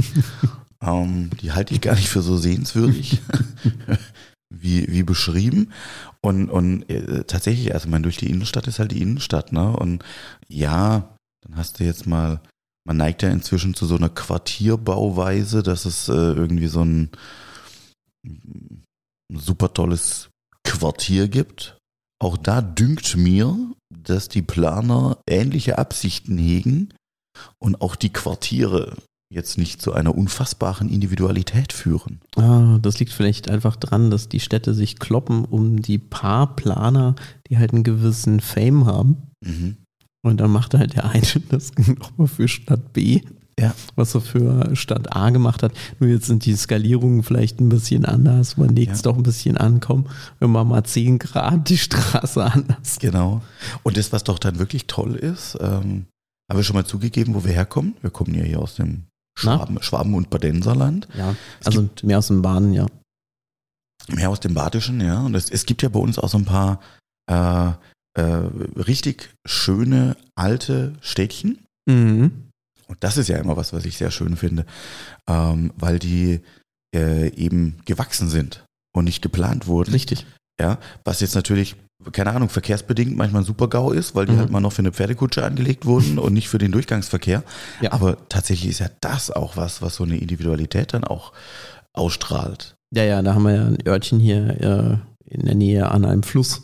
ähm, 0.80 1.30
die 1.40 1.52
halte 1.52 1.74
ich 1.74 1.80
gar 1.80 1.94
nicht 1.94 2.08
für 2.08 2.22
so 2.22 2.36
sehenswürdig, 2.36 3.20
wie, 4.62 4.86
wie 4.88 5.02
beschrieben. 5.02 5.72
Und, 6.20 6.50
und 6.50 6.88
äh, 6.90 7.24
tatsächlich, 7.24 7.74
also 7.74 7.88
man 7.88 8.02
durch 8.02 8.16
die 8.16 8.30
Innenstadt 8.30 8.66
ist 8.66 8.78
halt 8.78 8.92
die 8.92 9.02
Innenstadt, 9.02 9.52
ne? 9.52 9.76
Und 9.76 10.04
ja, 10.48 11.16
dann 11.42 11.56
hast 11.56 11.80
du 11.80 11.84
jetzt 11.84 12.06
mal, 12.06 12.40
man 12.86 12.96
neigt 12.96 13.22
ja 13.22 13.30
inzwischen 13.30 13.74
zu 13.74 13.86
so 13.86 13.96
einer 13.96 14.08
Quartierbauweise, 14.08 15.62
dass 15.62 15.84
es 15.84 16.08
äh, 16.08 16.12
irgendwie 16.12 16.68
so 16.68 16.84
ein, 16.84 17.10
ein 18.24 18.84
super 19.32 19.72
tolles 19.72 20.28
Quartier 20.64 21.28
gibt. 21.28 21.78
Auch 22.18 22.36
da 22.36 22.62
dünkt 22.62 23.16
mir, 23.16 23.56
dass 23.90 24.28
die 24.28 24.42
Planer 24.42 25.18
ähnliche 25.28 25.78
Absichten 25.78 26.38
hegen 26.38 26.94
und 27.58 27.80
auch 27.80 27.96
die 27.96 28.12
Quartiere 28.12 28.96
jetzt 29.28 29.58
nicht 29.58 29.82
zu 29.82 29.92
einer 29.92 30.14
unfassbaren 30.16 30.88
Individualität 30.88 31.72
führen. 31.72 32.20
Ah, 32.36 32.78
das 32.80 32.98
liegt 33.00 33.12
vielleicht 33.12 33.50
einfach 33.50 33.74
dran, 33.76 34.10
dass 34.10 34.28
die 34.28 34.40
Städte 34.40 34.72
sich 34.72 34.98
kloppen 34.98 35.44
um 35.44 35.82
die 35.82 35.98
paar 35.98 36.54
Planer, 36.54 37.16
die 37.48 37.58
halt 37.58 37.72
einen 37.72 37.82
gewissen 37.84 38.40
Fame 38.40 38.86
haben. 38.86 39.16
Mhm. 39.44 39.76
Und 40.22 40.38
dann 40.38 40.50
macht 40.50 40.74
halt 40.74 40.94
der 40.94 41.06
eine 41.10 41.22
das 41.48 41.72
nochmal 41.76 42.28
für 42.28 42.46
Stadt 42.48 42.92
B, 42.92 43.20
Ja. 43.58 43.74
was 43.96 44.14
er 44.14 44.20
für 44.20 44.74
Stadt 44.76 45.14
A 45.16 45.30
gemacht 45.30 45.62
hat. 45.64 45.72
Nur 45.98 46.08
jetzt 46.10 46.26
sind 46.26 46.44
die 46.46 46.54
Skalierungen 46.54 47.22
vielleicht 47.24 47.60
ein 47.60 47.68
bisschen 47.68 48.04
anders. 48.04 48.56
Man 48.56 48.74
legt 48.76 48.92
es 48.92 48.98
Ja. 48.98 49.10
doch 49.10 49.16
ein 49.16 49.22
bisschen 49.24 49.56
an. 49.56 49.80
Komm, 49.80 50.06
wenn 50.38 50.50
man 50.50 50.68
mal 50.68 50.84
10 50.84 51.18
Grad 51.18 51.68
die 51.68 51.78
Straße 51.78 52.44
anders. 52.44 52.98
Genau. 53.00 53.42
Und 53.82 53.96
das, 53.96 54.12
was 54.12 54.22
doch 54.24 54.38
dann 54.38 54.58
wirklich 54.60 54.86
toll 54.86 55.16
ist, 55.16 55.58
ähm, 55.60 56.06
haben 56.48 56.58
wir 56.58 56.62
schon 56.62 56.76
mal 56.76 56.86
zugegeben, 56.86 57.34
wo 57.34 57.44
wir 57.44 57.52
herkommen. 57.52 57.96
Wir 58.02 58.10
kommen 58.10 58.32
ja 58.34 58.42
hier 58.44 58.60
aus 58.60 58.76
dem 58.76 59.02
Schwaben, 59.38 59.82
Schwaben- 59.82 60.14
und 60.14 60.30
Badenserland. 60.30 61.08
Ja, 61.16 61.36
also 61.64 61.88
mehr 62.02 62.18
aus 62.18 62.28
dem 62.28 62.42
Bahnen, 62.42 62.72
ja. 62.72 62.86
Mehr 64.08 64.30
aus 64.30 64.40
dem 64.40 64.54
Badischen, 64.54 65.00
ja. 65.00 65.20
Und 65.20 65.34
es, 65.34 65.50
es 65.50 65.66
gibt 65.66 65.82
ja 65.82 65.88
bei 65.88 66.00
uns 66.00 66.18
auch 66.18 66.28
so 66.28 66.38
ein 66.38 66.44
paar 66.44 66.80
äh, 67.30 67.72
äh, 68.18 68.22
richtig 68.76 69.34
schöne 69.46 70.16
alte 70.34 70.94
Städtchen. 71.00 71.64
Mhm. 71.86 72.50
Und 72.88 73.02
das 73.02 73.16
ist 73.16 73.28
ja 73.28 73.38
immer 73.38 73.56
was, 73.56 73.72
was 73.72 73.84
ich 73.84 73.96
sehr 73.98 74.10
schön 74.10 74.36
finde, 74.36 74.64
ähm, 75.28 75.72
weil 75.76 75.98
die 75.98 76.40
äh, 76.94 77.28
eben 77.34 77.80
gewachsen 77.84 78.28
sind 78.28 78.64
und 78.94 79.04
nicht 79.04 79.22
geplant 79.22 79.66
wurden. 79.66 79.90
Richtig. 79.90 80.24
Ja, 80.58 80.78
was 81.04 81.20
jetzt 81.20 81.34
natürlich, 81.34 81.76
keine 82.12 82.32
Ahnung, 82.32 82.48
verkehrsbedingt 82.48 83.16
manchmal 83.16 83.42
ein 83.42 83.46
super 83.46 83.68
GAU 83.68 83.90
ist, 83.90 84.14
weil 84.14 84.26
die 84.26 84.32
Mhm. 84.32 84.38
halt 84.38 84.50
mal 84.50 84.60
noch 84.60 84.72
für 84.72 84.80
eine 84.80 84.92
Pferdekutsche 84.92 85.44
angelegt 85.44 85.86
wurden 85.86 86.18
und 86.18 86.32
nicht 86.34 86.48
für 86.48 86.58
den 86.58 86.72
Durchgangsverkehr. 86.72 87.42
Ja. 87.80 87.92
Aber 87.92 88.28
tatsächlich 88.28 88.70
ist 88.70 88.80
ja 88.80 88.88
das 89.00 89.30
auch 89.30 89.56
was, 89.56 89.80
was 89.82 89.96
so 89.96 90.04
eine 90.04 90.18
Individualität 90.18 90.92
dann 90.94 91.04
auch 91.04 91.32
ausstrahlt. 91.94 92.76
Ja, 92.94 93.04
ja, 93.04 93.22
da 93.22 93.34
haben 93.34 93.44
wir 93.44 93.54
ja 93.54 93.66
ein 93.66 93.78
Örtchen 93.86 94.20
hier 94.20 94.60
äh, 95.28 95.34
in 95.34 95.44
der 95.46 95.54
Nähe 95.54 95.90
an 95.90 96.04
einem 96.04 96.22
Fluss, 96.22 96.62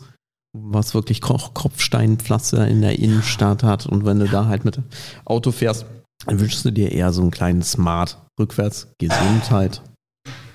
was 0.55 0.93
wirklich 0.93 1.19
Kopfsteinpflaster 1.21 2.67
in 2.67 2.81
der 2.81 2.99
Innenstadt 2.99 3.63
hat. 3.63 3.85
Und 3.85 4.05
wenn 4.05 4.19
du 4.19 4.27
da 4.27 4.45
halt 4.45 4.65
mit 4.65 4.79
Auto 5.25 5.51
fährst, 5.51 5.85
dann 6.25 6.39
wünschst 6.39 6.63
du 6.63 6.71
dir 6.71 6.91
eher 6.91 7.11
so 7.11 7.21
einen 7.21 7.31
kleinen 7.31 7.63
Smart. 7.63 8.19
Rückwärts, 8.39 8.87
Gesundheit. 8.99 9.81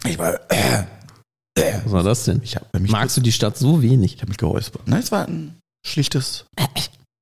Ich 0.06 0.18
war, 0.18 0.38
Was 1.84 1.92
war 1.92 2.02
das 2.02 2.24
denn? 2.24 2.42
habe 2.42 2.80
Magst 2.88 3.16
du 3.16 3.20
die 3.20 3.32
Stadt 3.32 3.56
so 3.56 3.82
wenig? 3.82 4.14
ich 4.14 4.22
hab 4.22 4.28
mich 4.28 4.38
geräuspert. 4.38 4.86
Nein, 4.86 5.00
es 5.00 5.12
war 5.12 5.26
ein 5.26 5.56
schlichtes 5.86 6.44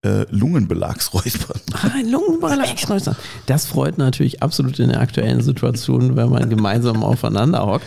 äh, 0.05 0.25
Lungenbelagsräuspern. 0.31 1.61
Ah, 1.73 1.91
ein 1.95 2.09
Lungenballasträuser. 2.09 3.17
Das 3.47 3.67
freut 3.67 3.99
natürlich 3.99 4.43
absolut 4.43 4.79
in 4.79 4.91
der 4.91 5.01
aktuellen 5.01 5.43
Situation, 5.43 6.17
wenn 6.17 6.31
man 6.31 6.49
gemeinsam 6.49 7.03
aufeinander 7.03 7.67
hockt. 7.67 7.87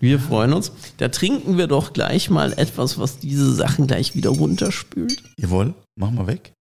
Wir 0.00 0.18
freuen 0.18 0.52
uns. 0.52 0.72
Da 0.98 1.08
trinken 1.08 1.58
wir 1.58 1.66
doch 1.66 1.92
gleich 1.92 2.30
mal 2.30 2.52
etwas, 2.54 2.98
was 2.98 3.18
diese 3.18 3.52
Sachen 3.54 3.86
gleich 3.86 4.14
wieder 4.14 4.30
runterspült. 4.30 5.22
Jawohl, 5.38 5.74
mach 5.96 6.10
mal 6.10 6.26
weg. 6.26 6.52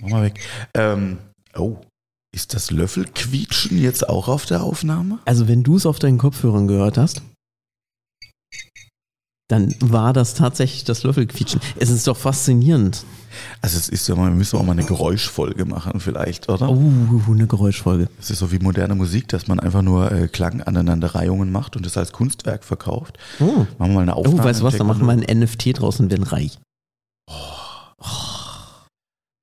Mach 0.00 0.10
mal 0.10 0.22
weg. 0.24 0.40
Ähm, 0.74 1.18
oh, 1.56 1.76
Ist 2.34 2.52
das 2.54 2.70
Löffelquietschen 2.70 3.80
jetzt 3.80 4.08
auch 4.08 4.28
auf 4.28 4.44
der 4.44 4.62
Aufnahme? 4.62 5.20
Also 5.24 5.48
wenn 5.48 5.62
du 5.62 5.76
es 5.76 5.86
auf 5.86 5.98
deinen 5.98 6.18
Kopfhörern 6.18 6.66
gehört 6.66 6.98
hast, 6.98 7.22
dann 9.48 9.74
war 9.80 10.12
das 10.14 10.34
tatsächlich 10.34 10.84
das 10.84 11.02
Löffelquietschen. 11.02 11.60
Es 11.76 11.90
ist 11.90 12.06
doch 12.06 12.16
faszinierend. 12.16 13.04
Also 13.60 13.76
es 13.78 13.88
ist 13.88 14.08
ja 14.08 14.14
mal, 14.14 14.30
wir 14.30 14.36
müssen 14.36 14.56
auch 14.58 14.62
mal 14.64 14.72
eine 14.72 14.84
Geräuschfolge 14.84 15.64
machen 15.64 16.00
vielleicht, 16.00 16.48
oder? 16.48 16.70
Oh, 16.70 16.80
eine 17.30 17.46
Geräuschfolge. 17.46 18.08
Es 18.20 18.30
ist 18.30 18.38
so 18.38 18.52
wie 18.52 18.58
moderne 18.58 18.94
Musik, 18.94 19.28
dass 19.28 19.46
man 19.48 19.60
einfach 19.60 19.82
nur 19.82 20.10
äh, 20.10 20.28
Klanganeinanderreihungen 20.28 21.52
macht 21.52 21.76
und 21.76 21.84
das 21.84 21.96
als 21.98 22.12
Kunstwerk 22.12 22.64
verkauft. 22.64 23.18
Oh, 23.40 23.44
Machen 23.44 23.66
wir 23.78 23.88
mal 23.88 24.00
eine 24.02 24.14
oh 24.16 24.20
Aufnahme. 24.20 24.44
weißt 24.44 24.60
du 24.60 24.64
was, 24.64 24.76
dann 24.76 24.86
machen 24.86 25.04
wir 25.06 25.12
ein 25.12 25.40
NFT 25.40 25.78
draus 25.78 26.00
und 26.00 26.10
werden 26.10 26.22
reich. 26.22 26.58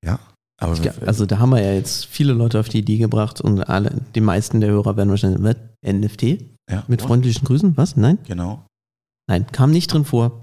Ja, 0.03 0.19
aber 0.59 0.75
Ja, 0.77 0.93
also 1.05 1.25
da 1.25 1.39
haben 1.39 1.51
wir 1.51 1.61
ja 1.61 1.73
jetzt 1.73 2.05
viele 2.05 2.33
Leute 2.33 2.59
auf 2.59 2.69
die 2.69 2.79
Idee 2.79 2.97
gebracht 2.97 3.41
und 3.41 3.61
alle, 3.69 4.01
die 4.15 4.21
meisten 4.21 4.61
der 4.61 4.71
Hörer 4.71 4.97
werden 4.97 5.09
wahrscheinlich, 5.09 5.43
was? 5.43 5.55
NFT? 5.85 6.23
ja, 6.69 6.83
Mit 6.87 7.01
und? 7.01 7.07
freundlichen 7.07 7.45
Grüßen? 7.45 7.75
Was? 7.77 7.97
Nein? 7.97 8.17
Genau. 8.25 8.63
Nein, 9.27 9.47
kam 9.51 9.71
nicht 9.71 9.91
drin 9.93 10.05
vor. 10.05 10.41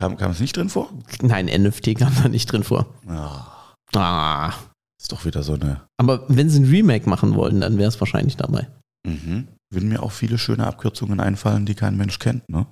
Kam, 0.00 0.16
kam 0.16 0.30
es 0.32 0.40
nicht 0.40 0.56
drin 0.56 0.68
vor? 0.68 0.90
Nein, 1.20 1.46
NFT 1.46 1.94
kam 1.96 2.12
da 2.22 2.28
nicht 2.28 2.50
drin 2.50 2.64
vor. 2.64 2.86
Ah, 3.06 3.74
Ah. 3.94 4.54
ist 5.00 5.12
doch 5.12 5.24
wieder 5.24 5.42
so 5.42 5.54
eine. 5.54 5.82
Aber 5.98 6.24
wenn 6.28 6.48
sie 6.48 6.60
ein 6.60 6.68
Remake 6.70 7.08
machen 7.08 7.34
wollen, 7.34 7.60
dann 7.60 7.76
wäre 7.78 7.88
es 7.88 8.00
wahrscheinlich 8.00 8.36
dabei. 8.36 8.68
Mhm. 9.06 9.48
Würden 9.70 9.88
mir 9.88 10.02
auch 10.02 10.12
viele 10.12 10.38
schöne 10.38 10.66
Abkürzungen 10.66 11.20
einfallen, 11.20 11.66
die 11.66 11.74
kein 11.74 11.96
Mensch 11.96 12.18
kennt, 12.18 12.48
ne? 12.48 12.66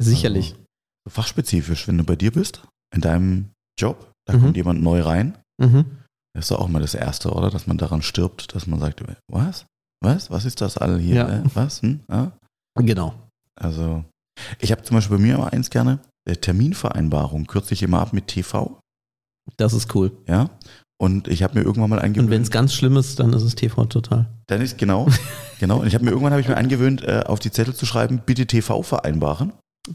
Sicherlich. 0.00 0.54
So 1.04 1.10
fachspezifisch, 1.10 1.86
wenn 1.88 1.98
du 1.98 2.04
bei 2.04 2.16
dir 2.16 2.32
bist, 2.32 2.62
in 2.94 3.00
deinem 3.00 3.50
Job, 3.78 4.10
da 4.26 4.34
Mhm. 4.36 4.40
kommt 4.40 4.56
jemand 4.56 4.82
neu 4.82 5.00
rein, 5.02 5.38
Mhm. 5.60 5.84
das 6.34 6.46
ist 6.46 6.50
doch 6.50 6.60
auch 6.60 6.68
mal 6.68 6.82
das 6.82 6.94
Erste, 6.94 7.30
oder? 7.32 7.50
Dass 7.50 7.66
man 7.66 7.78
daran 7.78 8.02
stirbt, 8.02 8.54
dass 8.54 8.66
man 8.66 8.80
sagt, 8.80 9.02
was? 9.28 9.66
Was? 10.02 10.30
Was 10.30 10.44
ist 10.44 10.60
das 10.60 10.76
all 10.78 10.98
hier? 10.98 11.14
Ja. 11.14 11.28
Äh, 11.28 11.42
was? 11.54 11.80
Hm? 11.82 12.00
Ja? 12.10 12.32
Genau. 12.76 13.14
Also, 13.54 14.04
ich 14.60 14.72
habe 14.72 14.82
zum 14.82 14.96
Beispiel 14.96 15.16
bei 15.18 15.22
mir 15.22 15.34
immer 15.36 15.52
eins 15.52 15.70
gerne, 15.70 15.98
äh, 16.28 16.36
Terminvereinbarung 16.36 17.46
kürze 17.46 17.74
ich 17.74 17.82
immer 17.82 18.00
ab 18.00 18.12
mit 18.12 18.28
TV, 18.28 18.78
Das 19.56 19.72
ist 19.72 19.94
cool. 19.94 20.12
ja. 20.28 20.50
Und 20.96 21.26
ich 21.26 21.42
habe 21.42 21.54
mir 21.58 21.62
irgendwann 21.64 21.90
mal 21.90 21.98
angewöhnt, 21.98 22.26
Und 22.28 22.30
wenn 22.30 22.42
es 22.42 22.52
ganz 22.52 22.72
schlimm 22.72 22.96
ist, 22.96 23.18
dann 23.18 23.32
ist 23.32 23.42
es 23.42 23.56
TV 23.56 23.84
total. 23.86 24.26
dann 24.46 24.60
ist 24.60 24.78
genau, 24.78 25.08
genau. 25.58 25.80
Und 25.80 25.88
ich 25.88 25.94
habe 25.94 26.04
mir 26.04 26.12
irgendwann 26.12 26.32
habe 26.32 26.40
ich 26.40 26.48
mir 26.48 26.56
angewöhnt, 26.56 27.02
äh, 27.02 27.24
auf 27.26 27.40
die 27.40 27.50
Zettel 27.50 27.74
zu 27.74 27.84
schreiben, 27.84 28.22
bitte 28.24 28.46
TV 28.46 28.82
vereinbaren. 28.82 29.52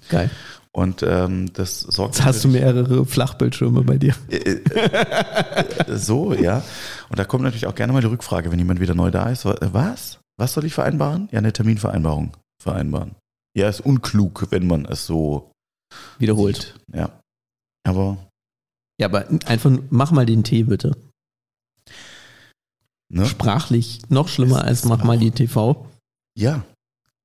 Geil. 0.10 0.30
Und 0.72 1.02
ähm, 1.02 1.52
das 1.54 1.80
sorgt 1.80 2.16
Jetzt 2.16 2.26
hast 2.26 2.44
du 2.44 2.48
mehrere 2.50 3.06
Flachbildschirme 3.06 3.82
bei 3.84 3.98
dir. 3.98 4.14
Äh, 4.30 4.36
äh, 4.36 5.98
so, 5.98 6.34
ja. 6.34 6.62
Und 7.10 7.18
da 7.18 7.24
kommt 7.26 7.44
natürlich 7.44 7.66
auch 7.66 7.74
gerne 7.76 7.94
mal 7.94 8.02
die 8.02 8.08
Rückfrage, 8.08 8.52
wenn 8.52 8.60
jemand 8.60 8.80
wieder 8.80 8.94
neu 8.94 9.10
da 9.10 9.30
ist. 9.30 9.46
wa- 9.46 9.56
Was? 9.72 10.20
Was 10.38 10.54
soll 10.54 10.66
ich 10.66 10.74
vereinbaren? 10.74 11.28
Ja, 11.32 11.40
eine 11.40 11.54
Terminvereinbarung 11.54 12.34
vereinbaren. 12.62 13.16
Ja, 13.60 13.70
ist 13.70 13.82
unklug, 13.82 14.48
wenn 14.52 14.68
man 14.68 14.86
es 14.86 15.06
so 15.06 15.52
Wiederholt. 16.18 16.76
Ja. 16.94 17.20
Aber, 17.88 18.18
Ja, 19.00 19.08
aber 19.08 19.28
einfach 19.46 19.72
mach 19.90 20.12
mal 20.12 20.26
den 20.26 20.44
Tee 20.44 20.64
bitte. 20.64 20.96
ne? 23.12 23.26
Sprachlich 23.26 24.02
noch 24.10 24.28
schlimmer 24.28 24.60
Es 24.60 24.64
als 24.64 24.80
ist 24.82 24.86
mach 24.86 25.04
mal 25.04 25.18
die 25.18 25.32
TV. 25.32 25.88
Ja. 26.38 26.64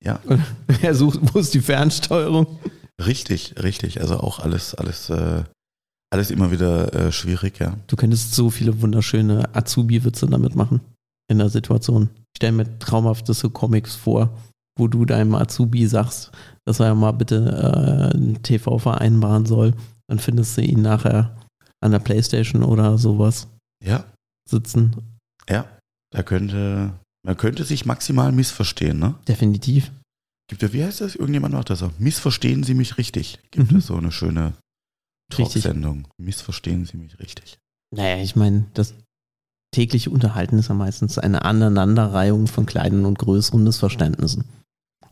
Ja, 0.03 0.21
Er 0.83 0.95
sucht, 0.95 1.19
wo 1.35 1.39
ist 1.39 1.55
die 1.55 1.61
Fernsteuerung? 1.63 2.59
richtig, 3.01 3.55
richtig. 3.63 4.01
Also 4.01 4.19
auch 4.19 4.39
alles, 4.39 4.75
alles, 4.75 5.09
äh, 5.11 5.45
alles 6.13 6.31
immer 6.31 6.51
wieder 6.51 6.93
äh, 6.95 7.13
schwierig, 7.13 7.59
ja. 7.59 7.77
Du 7.87 7.97
könntest 7.97 8.35
so 8.35 8.51
viele 8.51 8.81
wunderschöne 8.83 9.55
Azubi-Witze 9.55 10.27
damit 10.27 10.55
machen 10.55 10.81
in 11.29 11.39
der 11.39 11.49
Situation. 11.49 12.11
Ich 12.33 12.39
stelle 12.39 12.53
mir 12.53 12.79
traumhafteste 12.79 13.49
Comics 13.51 13.95
vor, 13.95 14.31
wo 14.79 14.89
du 14.89 15.05
deinem 15.05 15.35
Azubi 15.35 15.87
sagst, 15.87 16.33
dass 16.67 16.81
er 16.81 16.95
mal 16.95 17.13
bitte 17.13 18.13
äh, 18.13 18.17
ein 18.17 18.43
TV 18.43 18.79
vereinbaren 18.79 19.47
soll. 19.47 19.75
Dann 20.09 20.19
findest 20.19 20.57
du 20.57 20.63
ihn 20.63 20.83
nachher 20.83 21.37
an 21.81 21.93
der 21.93 21.99
Playstation 22.01 22.63
oder 22.63 22.99
sowas 22.99 23.49
Ja, 23.83 24.05
sitzen. 24.49 24.97
ja. 25.49 25.67
Da 26.11 26.23
könnte, 26.23 26.93
man 27.27 27.37
könnte 27.37 27.65
sich 27.65 27.87
maximal 27.87 28.31
missverstehen, 28.31 28.99
ne? 29.01 29.15
Definitiv. 29.27 29.91
Gibt 30.49 30.63
ja, 30.63 30.73
wie 30.73 30.85
heißt 30.85 31.01
das? 31.01 31.17
Irgendjemand 31.17 31.55
macht 31.55 31.71
das 31.71 31.83
auch. 31.83 31.91
Missverstehen 31.99 32.63
Sie 32.63 32.75
mich 32.75 32.99
richtig. 32.99 33.41
Gibt 33.51 33.73
Mhm. 33.73 33.79
es 33.79 33.87
so 33.87 33.97
eine 33.97 34.13
schöne. 34.13 34.53
Talksendung. 35.31 36.07
Missverstehen 36.19 36.85
Sie 36.85 36.97
mich 36.99 37.19
richtig. 37.19 37.59
Naja, 37.91 38.23
ich 38.23 38.37
meine, 38.37 38.67
das 38.75 38.95
tägliche 39.75 40.11
Unterhalten 40.11 40.59
ist 40.59 40.69
ja 40.69 40.75
meistens 40.75 41.19
eine 41.19 41.45
Aneinanderreihung 41.45 42.47
von 42.47 42.67
kleinen 42.67 43.05
und 43.07 43.19
größeren 43.19 43.65
Missverständnissen. 43.65 44.45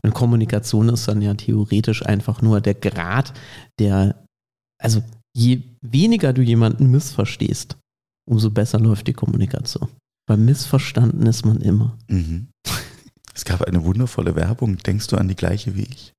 Und 0.05 0.13
Kommunikation 0.13 0.89
ist 0.89 1.07
dann 1.07 1.21
ja 1.21 1.33
theoretisch 1.33 2.05
einfach 2.05 2.41
nur 2.41 2.59
der 2.61 2.73
Grad, 2.73 3.33
der, 3.79 4.25
also 4.81 5.01
je 5.35 5.61
weniger 5.81 6.33
du 6.33 6.41
jemanden 6.41 6.91
missverstehst, 6.91 7.77
umso 8.29 8.51
besser 8.51 8.79
läuft 8.79 9.07
die 9.07 9.13
Kommunikation. 9.13 9.89
Weil 10.27 10.37
missverstanden 10.37 11.25
ist 11.25 11.45
man 11.45 11.61
immer. 11.61 11.97
Mhm. 12.07 12.47
Es 13.33 13.45
gab 13.45 13.61
eine 13.63 13.83
wundervolle 13.83 14.35
Werbung. 14.35 14.77
Denkst 14.77 15.07
du 15.07 15.17
an 15.17 15.27
die 15.27 15.35
gleiche 15.35 15.75
wie 15.75 15.83
ich? 15.83 16.13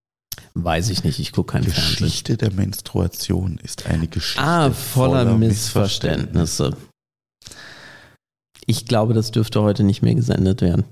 Weiß 0.54 0.90
ich 0.90 1.04
nicht, 1.04 1.18
ich 1.18 1.32
gucke 1.32 1.52
kein 1.52 1.62
Fernsehen. 1.62 2.06
Geschichte 2.06 2.36
der 2.36 2.52
Menstruation 2.52 3.58
ist 3.58 3.86
eine 3.86 4.08
Geschichte 4.08 4.42
Ah, 4.42 4.70
voller, 4.70 5.36
Missverständnisse. 5.36 6.76
Ich 8.66 8.86
glaube, 8.86 9.14
das 9.14 9.30
dürfte 9.30 9.62
heute 9.62 9.84
nicht 9.84 10.02
mehr 10.02 10.14
gesendet 10.14 10.60
werden. 10.60 10.84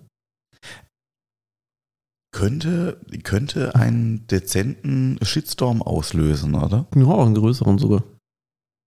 Könnte, 2.33 2.99
könnte 3.25 3.75
einen 3.75 4.27
dezenten 4.27 5.19
Shitstorm 5.23 5.83
auslösen, 5.83 6.55
oder? 6.55 6.87
Ja, 6.95 7.05
auch 7.05 7.27
einen 7.27 7.35
größeren 7.35 7.79
sogar. 7.79 8.03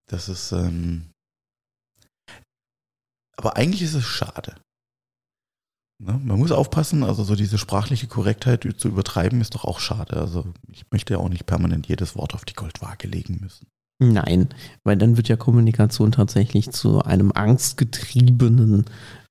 Das 0.07 0.29
ist, 0.29 0.51
ähm, 0.51 1.11
aber 3.37 3.55
eigentlich 3.57 3.83
ist 3.83 3.93
es 3.93 4.03
schade. 4.03 4.55
Ne? 6.03 6.19
Man 6.23 6.39
muss 6.39 6.51
aufpassen, 6.51 7.03
also 7.03 7.23
so 7.23 7.35
diese 7.35 7.57
sprachliche 7.57 8.07
Korrektheit 8.07 8.67
zu 8.77 8.87
übertreiben 8.87 9.41
ist 9.41 9.55
doch 9.55 9.65
auch 9.65 9.79
schade. 9.79 10.17
Also 10.17 10.45
ich 10.71 10.83
möchte 10.91 11.13
ja 11.13 11.19
auch 11.19 11.29
nicht 11.29 11.45
permanent 11.45 11.87
jedes 11.87 12.15
Wort 12.15 12.33
auf 12.33 12.45
die 12.45 12.53
Goldwaage 12.53 13.07
legen 13.07 13.39
müssen. 13.41 13.67
Nein, 13.99 14.49
weil 14.83 14.97
dann 14.97 15.15
wird 15.15 15.29
ja 15.29 15.37
Kommunikation 15.37 16.11
tatsächlich 16.11 16.71
zu 16.71 17.01
einem 17.03 17.31
angstgetriebenen 17.31 18.85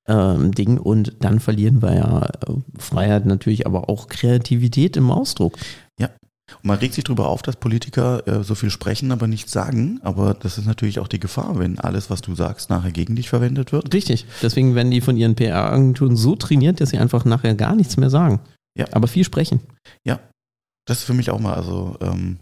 ähm, 0.07 0.53
Ding 0.53 0.77
und 0.77 1.13
dann 1.19 1.39
verlieren 1.39 1.81
wir 1.81 1.95
ja 1.95 2.25
äh, 2.25 2.53
Freiheit 2.77 3.25
natürlich, 3.25 3.65
aber 3.65 3.89
auch 3.89 4.07
Kreativität 4.07 4.97
im 4.97 5.11
Ausdruck. 5.11 5.57
Und 6.61 6.65
man 6.65 6.77
regt 6.77 6.93
sich 6.93 7.03
darüber 7.03 7.27
auf, 7.27 7.41
dass 7.41 7.55
Politiker 7.55 8.27
äh, 8.27 8.43
so 8.43 8.55
viel 8.55 8.69
sprechen, 8.69 9.11
aber 9.11 9.27
nichts 9.27 9.51
sagen. 9.51 9.99
Aber 10.03 10.33
das 10.33 10.57
ist 10.57 10.65
natürlich 10.65 10.99
auch 10.99 11.07
die 11.07 11.19
Gefahr, 11.19 11.57
wenn 11.57 11.79
alles, 11.79 12.09
was 12.09 12.21
du 12.21 12.35
sagst, 12.35 12.69
nachher 12.69 12.91
gegen 12.91 13.15
dich 13.15 13.29
verwendet 13.29 13.71
wird. 13.71 13.93
Richtig. 13.93 14.25
Deswegen 14.41 14.75
werden 14.75 14.91
die 14.91 15.01
von 15.01 15.17
ihren 15.17 15.35
PR-Agenturen 15.35 16.15
so 16.15 16.35
trainiert, 16.35 16.81
dass 16.81 16.89
sie 16.89 16.99
einfach 16.99 17.25
nachher 17.25 17.55
gar 17.55 17.75
nichts 17.75 17.97
mehr 17.97 18.09
sagen. 18.09 18.41
Ja. 18.77 18.85
Aber 18.91 19.07
viel 19.07 19.23
sprechen. 19.23 19.61
Das 20.85 20.99
ist 20.99 21.05
für 21.05 21.13
mich 21.13 21.31
auch 21.31 21.39
mal 21.39 21.55
also 21.55 21.97
ähm, 22.01 22.39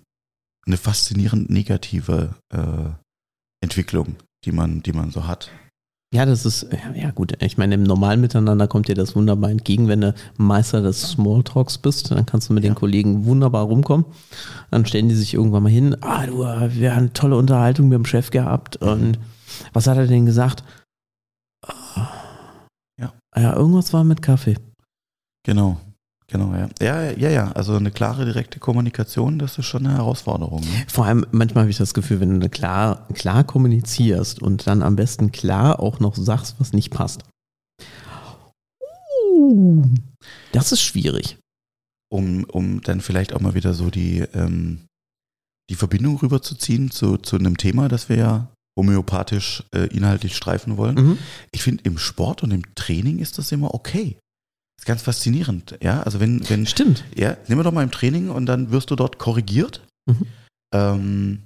eine 0.65 0.77
faszinierend 0.77 1.49
negative 1.49 2.35
äh, 2.53 2.89
Entwicklung, 3.61 4.17
die 4.43 4.51
man, 4.51 4.83
die 4.83 4.93
man 4.93 5.11
so 5.11 5.27
hat. 5.27 5.49
Ja, 6.13 6.27
das 6.27 6.45
ist, 6.45 6.67
ja, 6.95 7.09
gut, 7.09 7.33
ich 7.41 7.57
meine, 7.57 7.73
im 7.73 7.81
normalen 7.81 8.21
Miteinander 8.21 8.67
kommt 8.67 8.87
dir 8.87 8.93
das 8.93 9.15
wunderbar 9.15 9.49
entgegen, 9.49 9.87
wenn 9.87 10.01
du 10.01 10.13
Meister 10.37 10.81
des 10.81 11.01
Smalltalks 11.01 11.79
bist, 11.79 12.11
dann 12.11 12.27
kannst 12.27 12.49
du 12.49 12.53
mit 12.53 12.63
den 12.63 12.73
Ja. 12.73 12.79
Kollegen 12.79 13.25
wunderbar 13.25 13.63
rumkommen. 13.65 14.05
Dann 14.69 14.85
stellen 14.85 15.09
die 15.09 15.15
sich 15.15 15.33
irgendwann 15.33 15.63
mal 15.63 15.69
hin, 15.71 15.97
ah, 16.01 16.25
du, 16.27 16.37
wir 16.39 16.91
haben 16.91 16.99
eine 16.99 17.13
tolle 17.13 17.35
Unterhaltung 17.35 17.89
mit 17.89 17.95
dem 17.97 18.05
Chef 18.05 18.29
gehabt 18.29 18.77
und 18.77 19.17
was 19.73 19.87
hat 19.87 19.97
er 19.97 20.05
denn 20.05 20.27
gesagt? 20.27 20.63
Ah, 21.65 22.09
Ja. 22.99 23.11
Ja, 23.35 23.55
irgendwas 23.55 23.91
war 23.91 24.03
mit 24.03 24.21
Kaffee. 24.21 24.55
Genau, 25.43 25.77
genau, 26.27 26.53
ja. 26.53 26.69
Ja, 26.81 27.11
ja, 27.11 27.29
ja. 27.29 27.51
Also 27.51 27.75
eine 27.75 27.91
klare, 27.91 28.25
direkte 28.25 28.59
Kommunikation, 28.59 29.39
das 29.39 29.57
ist 29.57 29.65
schon 29.65 29.85
eine 29.85 29.95
Herausforderung. 29.97 30.61
Ne? 30.61 30.85
Vor 30.87 31.05
allem, 31.05 31.25
manchmal 31.31 31.63
habe 31.63 31.71
ich 31.71 31.77
das 31.77 31.93
Gefühl, 31.93 32.19
wenn 32.19 32.39
du 32.39 32.49
klar, 32.49 33.07
klar 33.13 33.43
kommunizierst 33.43 34.41
und 34.41 34.67
dann 34.67 34.81
am 34.83 34.95
besten 34.95 35.31
klar 35.31 35.79
auch 35.79 35.99
noch 35.99 36.15
sagst, 36.15 36.55
was 36.59 36.73
nicht 36.73 36.91
passt. 36.91 37.23
Uh, 39.31 39.85
Das 40.51 40.71
ist 40.71 40.81
schwierig. 40.81 41.37
Um, 42.11 42.43
um 42.45 42.81
dann 42.81 43.01
vielleicht 43.01 43.33
auch 43.33 43.39
mal 43.39 43.55
wieder 43.55 43.73
so 43.73 43.89
die, 43.89 44.19
ähm, 44.33 44.81
die 45.69 45.75
Verbindung 45.75 46.17
rüberzuziehen 46.17 46.91
zu, 46.91 47.17
zu 47.17 47.37
einem 47.37 47.57
Thema, 47.57 47.87
das 47.87 48.09
wir 48.09 48.17
ja 48.17 48.47
homöopathisch 48.77 49.63
äh, 49.73 49.87
inhaltlich 49.87 50.35
streifen 50.35 50.77
wollen. 50.77 50.95
Mhm. 50.95 51.17
Ich 51.51 51.63
finde, 51.63 51.83
im 51.85 51.97
Sport 51.97 52.43
und 52.43 52.51
im 52.51 52.63
Training 52.75 53.19
ist 53.19 53.37
das 53.37 53.51
immer 53.51 53.73
okay. 53.73 54.17
Ist 54.83 54.87
ganz 54.87 55.01
faszinierend. 55.01 55.77
Ja, 55.81 56.03
also 56.03 56.19
wenn, 56.19 56.47
wenn, 56.49 56.65
Stimmt. 56.65 57.05
ja, 57.15 57.37
nehmen 57.47 57.59
wir 57.59 57.63
doch 57.63 57.71
mal 57.71 57.83
im 57.83 57.91
Training 57.91 58.29
und 58.29 58.45
dann 58.45 58.71
wirst 58.71 58.91
du 58.91 58.95
dort 58.97 59.17
korrigiert. 59.17 59.81
Mhm. 60.05 60.27
Ähm, 60.73 61.43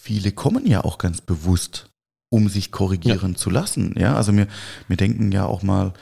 viele 0.00 0.32
kommen 0.32 0.66
ja 0.66 0.82
auch 0.82 0.96
ganz 0.96 1.20
bewusst 1.20 1.90
um 2.32 2.48
sich 2.48 2.70
korrigieren 2.70 3.34
zu 3.34 3.50
lassen. 3.50 3.94
Ja, 3.98 4.14
also 4.14 4.32
wir, 4.36 4.46
wir 4.86 4.96
denken 4.96 5.32
ja 5.32 5.46
auch 5.46 5.62
mal, 5.62 5.92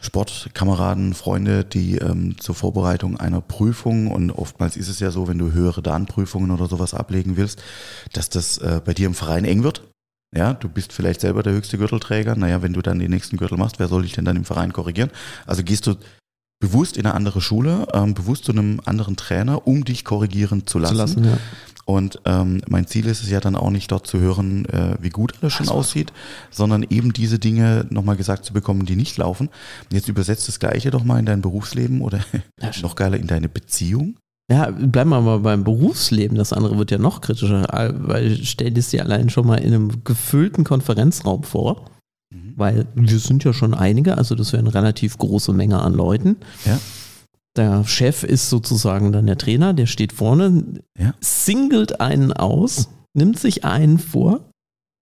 Sportkameraden, 0.00 1.14
Freunde, 1.14 1.64
die 1.64 1.96
ähm, 1.96 2.38
zur 2.38 2.54
Vorbereitung 2.54 3.18
einer 3.18 3.40
Prüfung 3.40 4.08
und 4.08 4.30
oftmals 4.30 4.76
ist 4.76 4.88
es 4.88 5.00
ja 5.00 5.10
so, 5.10 5.26
wenn 5.26 5.38
du 5.38 5.50
höhere 5.50 5.82
Datenprüfungen 5.82 6.52
oder 6.52 6.66
sowas 6.66 6.94
ablegen 6.94 7.36
willst, 7.36 7.62
dass 8.12 8.28
das 8.28 8.58
äh, 8.58 8.80
bei 8.84 8.94
dir 8.94 9.06
im 9.06 9.14
Verein 9.14 9.44
eng 9.44 9.64
wird. 9.64 9.87
Ja, 10.36 10.52
du 10.52 10.68
bist 10.68 10.92
vielleicht 10.92 11.20
selber 11.20 11.42
der 11.42 11.54
höchste 11.54 11.78
Gürtelträger. 11.78 12.36
Naja, 12.36 12.62
wenn 12.62 12.74
du 12.74 12.82
dann 12.82 12.98
den 12.98 13.10
nächsten 13.10 13.36
Gürtel 13.36 13.56
machst, 13.56 13.78
wer 13.78 13.88
soll 13.88 14.02
dich 14.02 14.12
denn 14.12 14.24
dann 14.24 14.36
im 14.36 14.44
Verein 14.44 14.72
korrigieren? 14.72 15.10
Also 15.46 15.62
gehst 15.62 15.86
du 15.86 15.94
bewusst 16.60 16.96
in 16.96 17.06
eine 17.06 17.14
andere 17.14 17.40
Schule, 17.40 17.86
ähm, 17.94 18.14
bewusst 18.14 18.44
zu 18.44 18.52
einem 18.52 18.80
anderen 18.84 19.16
Trainer, 19.16 19.66
um 19.66 19.84
dich 19.84 20.04
korrigieren 20.04 20.66
zu 20.66 20.78
lassen. 20.78 20.94
Zu 20.94 21.00
lassen 21.00 21.24
ja. 21.24 21.38
Und 21.88 22.20
ähm, 22.26 22.60
mein 22.68 22.86
Ziel 22.86 23.06
ist 23.06 23.22
es 23.22 23.30
ja 23.30 23.40
dann 23.40 23.56
auch 23.56 23.70
nicht 23.70 23.90
dort 23.90 24.06
zu 24.06 24.18
hören, 24.18 24.66
äh, 24.66 24.96
wie 25.00 25.08
gut 25.08 25.32
alles 25.40 25.54
schon 25.54 25.70
aussieht, 25.70 26.12
sondern 26.50 26.82
eben 26.82 27.14
diese 27.14 27.38
Dinge 27.38 27.86
nochmal 27.88 28.16
gesagt 28.16 28.44
zu 28.44 28.52
bekommen, 28.52 28.84
die 28.84 28.94
nicht 28.94 29.16
laufen. 29.16 29.48
Jetzt 29.90 30.06
übersetzt 30.06 30.48
das 30.48 30.58
Gleiche 30.58 30.90
doch 30.90 31.02
mal 31.02 31.18
in 31.18 31.24
dein 31.24 31.40
Berufsleben 31.40 32.02
oder 32.02 32.20
ja, 32.60 32.72
noch 32.82 32.94
geiler 32.94 33.16
in 33.16 33.26
deine 33.26 33.48
Beziehung. 33.48 34.16
Ja, 34.50 34.70
bleiben 34.70 35.10
wir 35.10 35.20
mal 35.20 35.40
beim 35.40 35.62
Berufsleben. 35.62 36.36
Das 36.36 36.54
andere 36.54 36.78
wird 36.78 36.90
ja 36.90 36.98
noch 36.98 37.20
kritischer, 37.20 37.66
weil 37.70 38.42
stell 38.44 38.70
dir 38.70 38.82
sie 38.82 39.00
allein 39.00 39.28
schon 39.28 39.46
mal 39.46 39.56
in 39.56 39.74
einem 39.74 40.04
gefüllten 40.04 40.64
Konferenzraum 40.64 41.42
vor. 41.42 41.84
Mhm. 42.34 42.54
Weil 42.56 42.86
wir 42.94 43.18
sind 43.18 43.44
ja 43.44 43.52
schon 43.52 43.74
einige, 43.74 44.16
also 44.16 44.34
das 44.34 44.52
wäre 44.52 44.62
eine 44.62 44.74
relativ 44.74 45.18
große 45.18 45.52
Menge 45.52 45.80
an 45.80 45.92
Leuten. 45.92 46.36
Ja. 46.64 46.78
Der 47.56 47.84
Chef 47.84 48.22
ist 48.24 48.48
sozusagen 48.50 49.12
dann 49.12 49.26
der 49.26 49.38
Trainer, 49.38 49.74
der 49.74 49.86
steht 49.86 50.12
vorne, 50.12 50.64
ja. 50.98 51.14
singelt 51.20 52.00
einen 52.00 52.32
aus, 52.32 52.88
nimmt 53.14 53.38
sich 53.38 53.64
einen 53.64 53.98
vor 53.98 54.48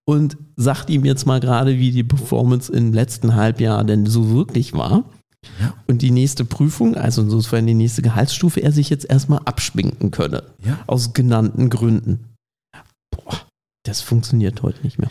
und 0.08 0.38
sagt 0.56 0.88
ihm 0.88 1.04
jetzt 1.04 1.26
mal 1.26 1.40
gerade, 1.40 1.78
wie 1.78 1.90
die 1.90 2.04
Performance 2.04 2.72
im 2.72 2.92
letzten 2.92 3.34
Halbjahr 3.34 3.84
denn 3.84 4.06
so 4.06 4.30
wirklich 4.30 4.72
war. 4.72 5.04
Ja. 5.60 5.74
Und 5.86 6.02
die 6.02 6.10
nächste 6.10 6.44
Prüfung, 6.44 6.96
also 6.96 7.22
insofern 7.22 7.66
die 7.66 7.74
nächste 7.74 8.02
Gehaltsstufe, 8.02 8.60
er 8.60 8.72
sich 8.72 8.90
jetzt 8.90 9.08
erstmal 9.08 9.40
abschminken 9.44 10.10
könne. 10.10 10.42
Ja. 10.64 10.78
Aus 10.86 11.12
genannten 11.12 11.70
Gründen. 11.70 12.34
Boah, 13.10 13.42
das 13.84 14.00
funktioniert 14.00 14.62
heute 14.62 14.82
nicht 14.82 14.98
mehr. 14.98 15.10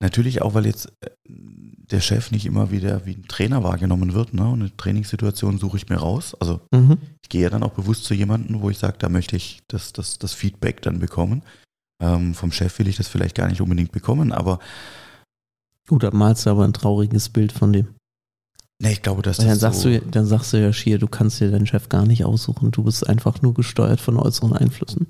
Natürlich 0.00 0.42
auch, 0.42 0.54
weil 0.54 0.66
jetzt 0.66 0.92
äh, 1.00 1.10
der 1.28 2.00
Chef 2.00 2.30
nicht 2.30 2.46
immer 2.46 2.70
wieder 2.70 3.06
wie 3.06 3.14
ein 3.14 3.28
Trainer 3.28 3.62
wahrgenommen 3.62 4.12
wird. 4.12 4.34
Ne? 4.34 4.46
Und 4.48 4.60
eine 4.60 4.76
Trainingssituation 4.76 5.58
suche 5.58 5.76
ich 5.76 5.88
mir 5.88 5.96
raus. 5.96 6.34
Also 6.40 6.60
mhm. 6.72 6.98
ich 7.22 7.28
gehe 7.28 7.42
ja 7.42 7.50
dann 7.50 7.62
auch 7.62 7.72
bewusst 7.72 8.04
zu 8.04 8.14
jemandem, 8.14 8.60
wo 8.60 8.70
ich 8.70 8.78
sage, 8.78 8.96
da 8.98 9.08
möchte 9.08 9.36
ich 9.36 9.62
das, 9.68 9.92
das, 9.92 10.18
das 10.18 10.34
Feedback 10.34 10.82
dann 10.82 10.98
bekommen. 10.98 11.42
Ähm, 12.02 12.34
vom 12.34 12.52
Chef 12.52 12.78
will 12.78 12.88
ich 12.88 12.96
das 12.96 13.08
vielleicht 13.08 13.34
gar 13.34 13.48
nicht 13.48 13.60
unbedingt 13.60 13.92
bekommen, 13.92 14.32
aber. 14.32 14.58
Gut, 15.88 16.02
dann 16.02 16.16
malst 16.16 16.44
du 16.44 16.50
aber 16.50 16.64
ein 16.64 16.74
trauriges 16.74 17.28
Bild 17.28 17.52
von 17.52 17.72
dem. 17.72 17.95
Nee, 18.78 18.92
ich 18.92 19.02
glaube, 19.02 19.22
dass 19.22 19.38
Weil 19.38 19.46
das 19.46 19.58
dann 19.58 19.72
sagst 19.72 19.80
so 19.80 19.88
du, 19.88 20.00
dann 20.00 20.26
sagst 20.26 20.52
du 20.52 20.60
ja 20.60 20.72
schier, 20.72 20.98
du 20.98 21.08
kannst 21.08 21.40
dir 21.40 21.50
deinen 21.50 21.66
Chef 21.66 21.88
gar 21.88 22.04
nicht 22.04 22.24
aussuchen. 22.24 22.70
Du 22.72 22.82
bist 22.82 23.08
einfach 23.08 23.40
nur 23.40 23.54
gesteuert 23.54 24.00
von 24.00 24.16
äußeren 24.16 24.52
Einflüssen. 24.52 25.06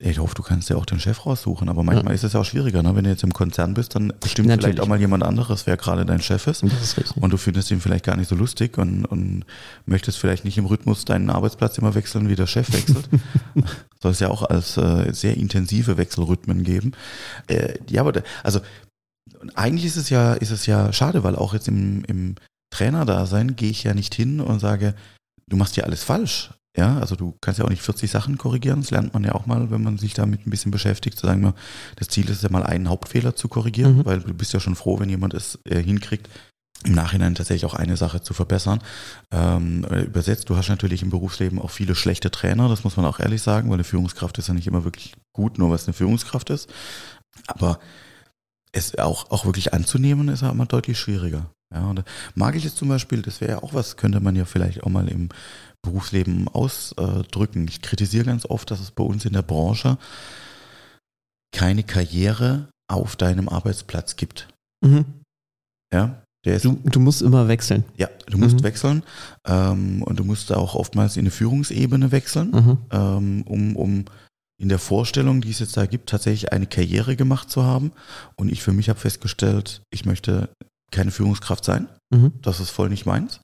Ich 0.00 0.20
hoffe, 0.20 0.36
du 0.36 0.44
kannst 0.44 0.70
ja 0.70 0.76
auch 0.76 0.86
den 0.86 1.00
Chef 1.00 1.26
raussuchen, 1.26 1.68
aber 1.68 1.82
manchmal 1.82 2.12
ja. 2.12 2.14
ist 2.14 2.22
es 2.22 2.32
ja 2.32 2.40
auch 2.40 2.44
schwieriger, 2.44 2.84
ne? 2.84 2.94
wenn 2.94 3.02
du 3.02 3.10
jetzt 3.10 3.24
im 3.24 3.32
Konzern 3.32 3.74
bist, 3.74 3.96
dann 3.96 4.12
bestimmt 4.20 4.46
Natürlich. 4.46 4.76
vielleicht 4.76 4.80
auch 4.80 4.86
mal 4.86 5.00
jemand 5.00 5.24
anderes, 5.24 5.66
wer 5.66 5.76
gerade 5.76 6.06
dein 6.06 6.20
Chef 6.22 6.46
ist. 6.46 6.62
ist 6.62 7.16
und 7.16 7.32
du 7.32 7.36
findest 7.36 7.72
ihn 7.72 7.80
vielleicht 7.80 8.04
gar 8.04 8.16
nicht 8.16 8.28
so 8.28 8.36
lustig 8.36 8.78
und, 8.78 9.04
und 9.04 9.44
möchtest 9.86 10.18
vielleicht 10.18 10.44
nicht 10.44 10.56
im 10.56 10.66
Rhythmus 10.66 11.04
deinen 11.04 11.30
Arbeitsplatz 11.30 11.78
immer 11.78 11.96
wechseln, 11.96 12.28
wie 12.28 12.36
der 12.36 12.46
Chef 12.46 12.72
wechselt. 12.72 13.08
Soll 14.00 14.12
es 14.12 14.20
ja 14.20 14.28
auch 14.28 14.44
als 14.44 14.76
äh, 14.76 15.12
sehr 15.12 15.36
intensive 15.36 15.96
Wechselrhythmen 15.96 16.62
geben. 16.62 16.92
Äh, 17.48 17.74
ja, 17.90 18.02
aber 18.02 18.22
also 18.44 18.60
eigentlich 19.56 19.84
ist 19.84 19.96
es 19.96 20.10
ja, 20.10 20.34
ist 20.34 20.52
es 20.52 20.66
ja 20.66 20.92
schade, 20.92 21.24
weil 21.24 21.34
auch 21.34 21.54
jetzt 21.54 21.66
im, 21.66 22.04
im 22.04 22.36
Trainer-Dasein 22.70 23.56
gehe 23.56 23.70
ich 23.70 23.84
ja 23.84 23.94
nicht 23.94 24.14
hin 24.14 24.40
und 24.40 24.60
sage, 24.60 24.94
du 25.46 25.56
machst 25.56 25.76
ja 25.76 25.84
alles 25.84 26.04
falsch. 26.04 26.50
Ja, 26.76 26.98
also 26.98 27.16
du 27.16 27.36
kannst 27.40 27.58
ja 27.58 27.64
auch 27.64 27.70
nicht 27.70 27.82
40 27.82 28.08
Sachen 28.08 28.38
korrigieren. 28.38 28.82
Das 28.82 28.92
lernt 28.92 29.12
man 29.12 29.24
ja 29.24 29.32
auch 29.32 29.46
mal, 29.46 29.70
wenn 29.70 29.82
man 29.82 29.98
sich 29.98 30.14
damit 30.14 30.46
ein 30.46 30.50
bisschen 30.50 30.70
beschäftigt. 30.70 31.18
Zu 31.18 31.26
sagen, 31.26 31.52
das 31.96 32.06
Ziel 32.08 32.28
ist 32.30 32.44
ja 32.44 32.50
mal 32.50 32.62
einen 32.62 32.88
Hauptfehler 32.88 33.34
zu 33.34 33.48
korrigieren, 33.48 33.96
mhm. 33.96 34.04
weil 34.04 34.20
du 34.20 34.32
bist 34.32 34.52
ja 34.52 34.60
schon 34.60 34.76
froh, 34.76 35.00
wenn 35.00 35.08
jemand 35.08 35.34
es 35.34 35.58
äh, 35.64 35.82
hinkriegt, 35.82 36.28
im 36.84 36.92
Nachhinein 36.92 37.34
tatsächlich 37.34 37.64
auch 37.64 37.74
eine 37.74 37.96
Sache 37.96 38.20
zu 38.20 38.32
verbessern. 38.32 38.80
Ähm, 39.32 39.84
übersetzt, 39.84 40.48
du 40.50 40.56
hast 40.56 40.68
natürlich 40.68 41.02
im 41.02 41.10
Berufsleben 41.10 41.58
auch 41.58 41.70
viele 41.70 41.96
schlechte 41.96 42.30
Trainer, 42.30 42.68
das 42.68 42.84
muss 42.84 42.96
man 42.96 43.06
auch 43.06 43.18
ehrlich 43.18 43.42
sagen, 43.42 43.68
weil 43.68 43.74
eine 43.74 43.84
Führungskraft 43.84 44.38
ist 44.38 44.46
ja 44.46 44.54
nicht 44.54 44.68
immer 44.68 44.84
wirklich 44.84 45.14
gut, 45.32 45.58
nur 45.58 45.70
was 45.70 45.86
eine 45.86 45.94
Führungskraft 45.94 46.50
ist. 46.50 46.72
Aber 47.48 47.80
es 48.70 48.96
auch, 48.98 49.32
auch 49.32 49.46
wirklich 49.46 49.74
anzunehmen, 49.74 50.28
ist 50.28 50.42
ja 50.42 50.50
immer 50.50 50.66
deutlich 50.66 50.98
schwieriger. 50.98 51.50
Ja, 51.74 51.90
und 51.90 52.02
mag 52.34 52.54
ich 52.54 52.64
jetzt 52.64 52.78
zum 52.78 52.88
Beispiel, 52.88 53.22
das 53.22 53.40
wäre 53.40 53.52
ja 53.52 53.62
auch 53.62 53.74
was, 53.74 53.96
könnte 53.96 54.20
man 54.20 54.36
ja 54.36 54.44
vielleicht 54.46 54.82
auch 54.82 54.88
mal 54.88 55.08
im 55.08 55.28
Berufsleben 55.82 56.48
ausdrücken. 56.48 57.66
Ich 57.68 57.82
kritisiere 57.82 58.24
ganz 58.24 58.46
oft, 58.46 58.70
dass 58.70 58.80
es 58.80 58.90
bei 58.90 59.04
uns 59.04 59.24
in 59.24 59.34
der 59.34 59.42
Branche 59.42 59.98
keine 61.54 61.82
Karriere 61.82 62.68
auf 62.90 63.16
deinem 63.16 63.48
Arbeitsplatz 63.48 64.16
gibt. 64.16 64.48
Mhm. 64.84 65.04
Ja, 65.92 66.22
du, 66.44 66.80
du, 66.84 67.00
musst 67.00 67.22
immer 67.22 67.48
wechseln. 67.48 67.84
Ja, 67.96 68.08
du 68.26 68.38
musst 68.38 68.56
mhm. 68.56 68.62
wechseln 68.62 69.02
ähm, 69.46 70.02
und 70.02 70.18
du 70.18 70.24
musst 70.24 70.52
auch 70.52 70.74
oftmals 70.74 71.16
in 71.16 71.22
eine 71.22 71.30
Führungsebene 71.30 72.12
wechseln, 72.12 72.50
mhm. 72.50 72.78
ähm, 72.90 73.42
um, 73.46 73.76
um 73.76 74.04
in 74.60 74.68
der 74.68 74.78
Vorstellung, 74.78 75.40
die 75.40 75.50
es 75.50 75.60
jetzt 75.60 75.76
da 75.76 75.86
gibt, 75.86 76.10
tatsächlich 76.10 76.52
eine 76.52 76.66
Karriere 76.66 77.14
gemacht 77.16 77.50
zu 77.50 77.62
haben. 77.62 77.92
Und 78.36 78.50
ich 78.50 78.62
für 78.62 78.72
mich 78.72 78.88
habe 78.88 78.98
festgestellt, 78.98 79.82
ich 79.90 80.04
möchte 80.04 80.50
keine 80.90 81.10
Führungskraft 81.10 81.64
sein. 81.64 81.88
Mhm. 82.10 82.32
Das 82.42 82.60
ist 82.60 82.70
voll 82.70 82.88
nicht 82.88 83.06
meins. 83.06 83.40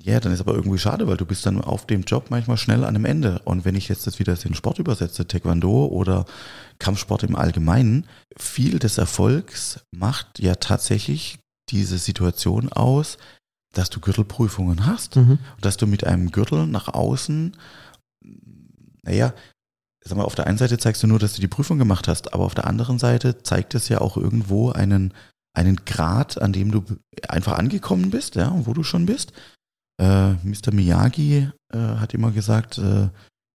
Ja, 0.00 0.20
dann 0.20 0.32
ist 0.32 0.40
aber 0.40 0.54
irgendwie 0.54 0.78
schade, 0.78 1.08
weil 1.08 1.16
du 1.16 1.26
bist 1.26 1.44
dann 1.44 1.60
auf 1.60 1.86
dem 1.86 2.02
Job 2.02 2.26
manchmal 2.30 2.56
schnell 2.56 2.84
an 2.84 2.94
einem 2.94 3.04
Ende. 3.04 3.40
Und 3.44 3.64
wenn 3.64 3.74
ich 3.74 3.88
jetzt 3.88 4.06
das 4.06 4.18
wieder 4.18 4.36
in 4.44 4.54
Sport 4.54 4.78
übersetze, 4.78 5.26
Taekwondo 5.26 5.86
oder 5.86 6.24
Kampfsport 6.78 7.24
im 7.24 7.34
Allgemeinen, 7.34 8.06
viel 8.36 8.78
des 8.78 8.98
Erfolgs 8.98 9.80
macht 9.90 10.38
ja 10.38 10.54
tatsächlich 10.54 11.38
diese 11.70 11.98
Situation 11.98 12.70
aus, 12.70 13.18
dass 13.74 13.90
du 13.90 14.00
Gürtelprüfungen 14.00 14.86
hast 14.86 15.16
mhm. 15.16 15.38
und 15.56 15.64
dass 15.64 15.76
du 15.76 15.86
mit 15.86 16.04
einem 16.04 16.30
Gürtel 16.30 16.66
nach 16.66 16.88
außen, 16.88 17.56
naja, 19.02 19.34
sag 20.04 20.16
mal, 20.16 20.24
auf 20.24 20.34
der 20.34 20.46
einen 20.46 20.58
Seite 20.58 20.78
zeigst 20.78 21.02
du 21.02 21.06
nur, 21.06 21.18
dass 21.18 21.34
du 21.34 21.40
die 21.40 21.48
Prüfung 21.48 21.78
gemacht 21.78 22.08
hast, 22.08 22.32
aber 22.32 22.44
auf 22.44 22.54
der 22.54 22.66
anderen 22.66 22.98
Seite 22.98 23.42
zeigt 23.42 23.74
es 23.74 23.88
ja 23.88 24.00
auch 24.00 24.16
irgendwo 24.16 24.70
einen, 24.70 25.12
einen 25.58 25.84
Grad, 25.84 26.40
an 26.40 26.52
dem 26.52 26.70
du 26.70 26.84
einfach 27.28 27.58
angekommen 27.58 28.10
bist, 28.10 28.36
ja, 28.36 28.52
wo 28.64 28.72
du 28.72 28.82
schon 28.82 29.06
bist. 29.06 29.32
Äh, 30.00 30.32
Mr. 30.44 30.72
Miyagi 30.72 31.48
äh, 31.72 31.78
hat 31.78 32.14
immer 32.14 32.30
gesagt, 32.30 32.78
äh, 32.78 33.08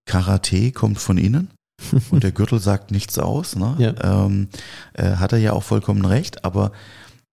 Karate 0.06 0.72
kommt 0.72 0.98
von 0.98 1.16
innen 1.16 1.48
und 2.10 2.22
der 2.22 2.32
Gürtel 2.32 2.60
sagt 2.60 2.90
nichts 2.90 3.18
aus. 3.18 3.56
Ne? 3.56 3.74
Ja. 3.78 4.24
Ähm, 4.26 4.48
äh, 4.92 5.16
hat 5.16 5.32
er 5.32 5.38
ja 5.38 5.52
auch 5.52 5.62
vollkommen 5.62 6.04
recht, 6.04 6.44
aber 6.44 6.72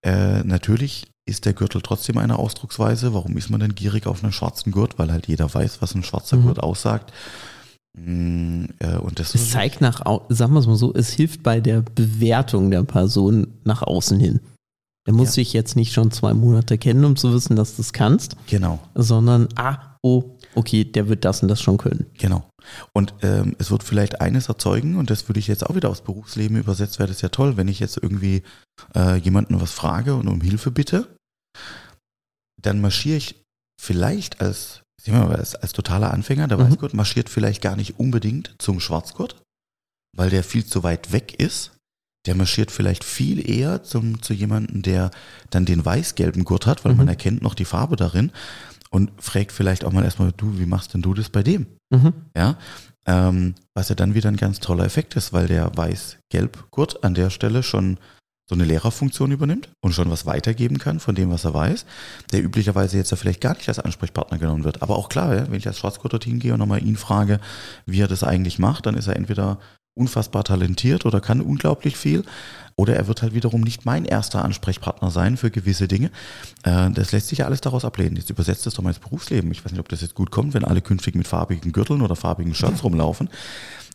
äh, 0.04 0.42
natürlich 0.42 1.06
ist 1.28 1.44
der 1.44 1.52
Gürtel 1.52 1.82
trotzdem 1.82 2.18
eine 2.18 2.38
Ausdrucksweise. 2.38 3.14
Warum 3.14 3.36
ist 3.36 3.50
man 3.50 3.60
denn 3.60 3.74
gierig 3.74 4.06
auf 4.06 4.24
einen 4.24 4.32
schwarzen 4.32 4.72
Gurt? 4.72 4.98
Weil 4.98 5.12
halt 5.12 5.28
jeder 5.28 5.52
weiß, 5.52 5.80
was 5.80 5.94
ein 5.94 6.02
schwarzer 6.02 6.38
mhm. 6.38 6.44
Gurt 6.44 6.60
aussagt. 6.60 7.12
Mm, 7.96 8.64
äh, 8.78 8.96
und 8.96 9.18
das 9.18 9.34
es 9.34 9.50
zeigt 9.50 9.82
nach, 9.82 10.00
sagen 10.30 10.54
wir 10.54 10.60
es 10.60 10.66
mal 10.66 10.76
so, 10.76 10.94
es 10.94 11.10
hilft 11.10 11.42
bei 11.42 11.60
der 11.60 11.82
Bewertung 11.82 12.70
der 12.70 12.82
Person 12.84 13.48
nach 13.64 13.82
außen 13.82 14.18
hin. 14.18 14.40
Der 15.06 15.14
muss 15.14 15.28
ja. 15.28 15.32
sich 15.32 15.52
jetzt 15.52 15.74
nicht 15.74 15.92
schon 15.92 16.10
zwei 16.12 16.32
Monate 16.32 16.78
kennen, 16.78 17.04
um 17.04 17.16
zu 17.16 17.32
wissen, 17.32 17.56
dass 17.56 17.76
du 17.76 17.82
es 17.82 17.92
kannst. 17.92 18.36
Genau. 18.46 18.78
Sondern, 18.94 19.48
ah, 19.56 19.96
oh, 20.02 20.36
okay, 20.54 20.84
der 20.84 21.08
wird 21.08 21.24
das 21.24 21.42
und 21.42 21.48
das 21.48 21.60
schon 21.60 21.76
können. 21.76 22.06
Genau. 22.18 22.48
Und 22.92 23.14
ähm, 23.22 23.56
es 23.58 23.70
wird 23.72 23.82
vielleicht 23.82 24.20
eines 24.20 24.48
erzeugen, 24.48 24.96
und 24.96 25.10
das 25.10 25.28
würde 25.28 25.40
ich 25.40 25.48
jetzt 25.48 25.66
auch 25.66 25.74
wieder 25.74 25.90
aufs 25.90 26.02
Berufsleben 26.02 26.56
übersetzt, 26.56 27.00
wäre 27.00 27.08
das 27.08 27.20
ja 27.20 27.30
toll, 27.30 27.56
wenn 27.56 27.66
ich 27.66 27.80
jetzt 27.80 27.96
irgendwie 27.96 28.42
äh, 28.94 29.16
jemanden 29.16 29.60
was 29.60 29.72
frage 29.72 30.14
und 30.14 30.28
um 30.28 30.40
Hilfe 30.40 30.70
bitte, 30.70 31.16
dann 32.60 32.80
marschiere 32.80 33.16
ich 33.16 33.42
vielleicht 33.80 34.40
als, 34.40 34.82
als, 35.08 35.56
als 35.56 35.72
totaler 35.72 36.12
Anfänger, 36.12 36.46
der 36.46 36.58
mhm. 36.58 36.70
Weißgurt 36.70 36.94
marschiert 36.94 37.28
vielleicht 37.28 37.60
gar 37.60 37.74
nicht 37.74 37.98
unbedingt 37.98 38.54
zum 38.58 38.78
Schwarzgurt, 38.78 39.42
weil 40.16 40.30
der 40.30 40.44
viel 40.44 40.64
zu 40.64 40.84
weit 40.84 41.10
weg 41.10 41.40
ist 41.40 41.72
der 42.26 42.34
marschiert 42.34 42.70
vielleicht 42.70 43.04
viel 43.04 43.48
eher 43.48 43.82
zum, 43.82 44.22
zu 44.22 44.32
jemandem, 44.32 44.82
der 44.82 45.10
dann 45.50 45.64
den 45.64 45.84
weiß-gelben 45.84 46.44
Gurt 46.44 46.66
hat, 46.66 46.84
weil 46.84 46.92
mhm. 46.92 46.98
man 46.98 47.08
erkennt 47.08 47.42
noch 47.42 47.54
die 47.54 47.64
Farbe 47.64 47.96
darin 47.96 48.32
und 48.90 49.10
fragt 49.18 49.52
vielleicht 49.52 49.84
auch 49.84 49.92
mal 49.92 50.04
erstmal, 50.04 50.32
du, 50.36 50.58
wie 50.58 50.66
machst 50.66 50.94
denn 50.94 51.02
du 51.02 51.14
das 51.14 51.30
bei 51.30 51.42
dem? 51.42 51.66
Mhm. 51.90 52.12
Ja, 52.36 52.56
ähm, 53.06 53.54
was 53.74 53.88
ja 53.88 53.94
dann 53.94 54.14
wieder 54.14 54.28
ein 54.28 54.36
ganz 54.36 54.60
toller 54.60 54.84
Effekt 54.84 55.16
ist, 55.16 55.32
weil 55.32 55.48
der 55.48 55.76
weiß-gelb-Gurt 55.76 57.02
an 57.02 57.14
der 57.14 57.30
Stelle 57.30 57.62
schon 57.62 57.98
so 58.48 58.54
eine 58.54 58.64
Lehrerfunktion 58.64 59.32
übernimmt 59.32 59.70
und 59.80 59.92
schon 59.92 60.10
was 60.10 60.26
weitergeben 60.26 60.78
kann 60.78 61.00
von 61.00 61.14
dem, 61.14 61.30
was 61.30 61.44
er 61.44 61.54
weiß, 61.54 61.86
der 62.32 62.42
üblicherweise 62.42 62.98
jetzt 62.98 63.10
ja 63.10 63.16
vielleicht 63.16 63.40
gar 63.40 63.54
nicht 63.54 63.68
als 63.68 63.78
Ansprechpartner 63.78 64.38
genommen 64.38 64.64
wird. 64.64 64.82
Aber 64.82 64.96
auch 64.96 65.08
klar, 65.08 65.50
wenn 65.50 65.58
ich 65.58 65.66
als 65.66 65.78
Schwarzgurt 65.78 66.12
dorthin 66.12 66.38
gehe 66.38 66.52
und 66.52 66.58
nochmal 66.58 66.84
ihn 66.84 66.96
frage, 66.96 67.40
wie 67.86 68.00
er 68.00 68.08
das 68.08 68.24
eigentlich 68.24 68.58
macht, 68.58 68.86
dann 68.86 68.96
ist 68.96 69.06
er 69.06 69.16
entweder 69.16 69.58
unfassbar 69.94 70.44
talentiert 70.44 71.06
oder 71.06 71.20
kann 71.20 71.40
unglaublich 71.40 71.96
viel. 71.96 72.24
Oder 72.76 72.96
er 72.96 73.06
wird 73.06 73.20
halt 73.20 73.34
wiederum 73.34 73.60
nicht 73.60 73.84
mein 73.84 74.06
erster 74.06 74.42
Ansprechpartner 74.44 75.10
sein 75.10 75.36
für 75.36 75.50
gewisse 75.50 75.88
Dinge. 75.88 76.10
Äh, 76.62 76.90
das 76.90 77.12
lässt 77.12 77.28
sich 77.28 77.40
ja 77.40 77.44
alles 77.46 77.60
daraus 77.60 77.84
ablehnen. 77.84 78.16
Jetzt 78.16 78.30
übersetzt 78.30 78.66
es 78.66 78.74
doch 78.74 78.82
mal 78.82 78.90
ins 78.90 78.98
Berufsleben. 78.98 79.50
Ich 79.52 79.64
weiß 79.64 79.72
nicht, 79.72 79.80
ob 79.80 79.88
das 79.88 80.00
jetzt 80.00 80.14
gut 80.14 80.30
kommt, 80.30 80.54
wenn 80.54 80.64
alle 80.64 80.80
künftig 80.80 81.14
mit 81.14 81.28
farbigen 81.28 81.72
Gürteln 81.72 82.00
oder 82.00 82.16
farbigen 82.16 82.54
Shirts 82.54 82.82
rumlaufen. 82.82 83.28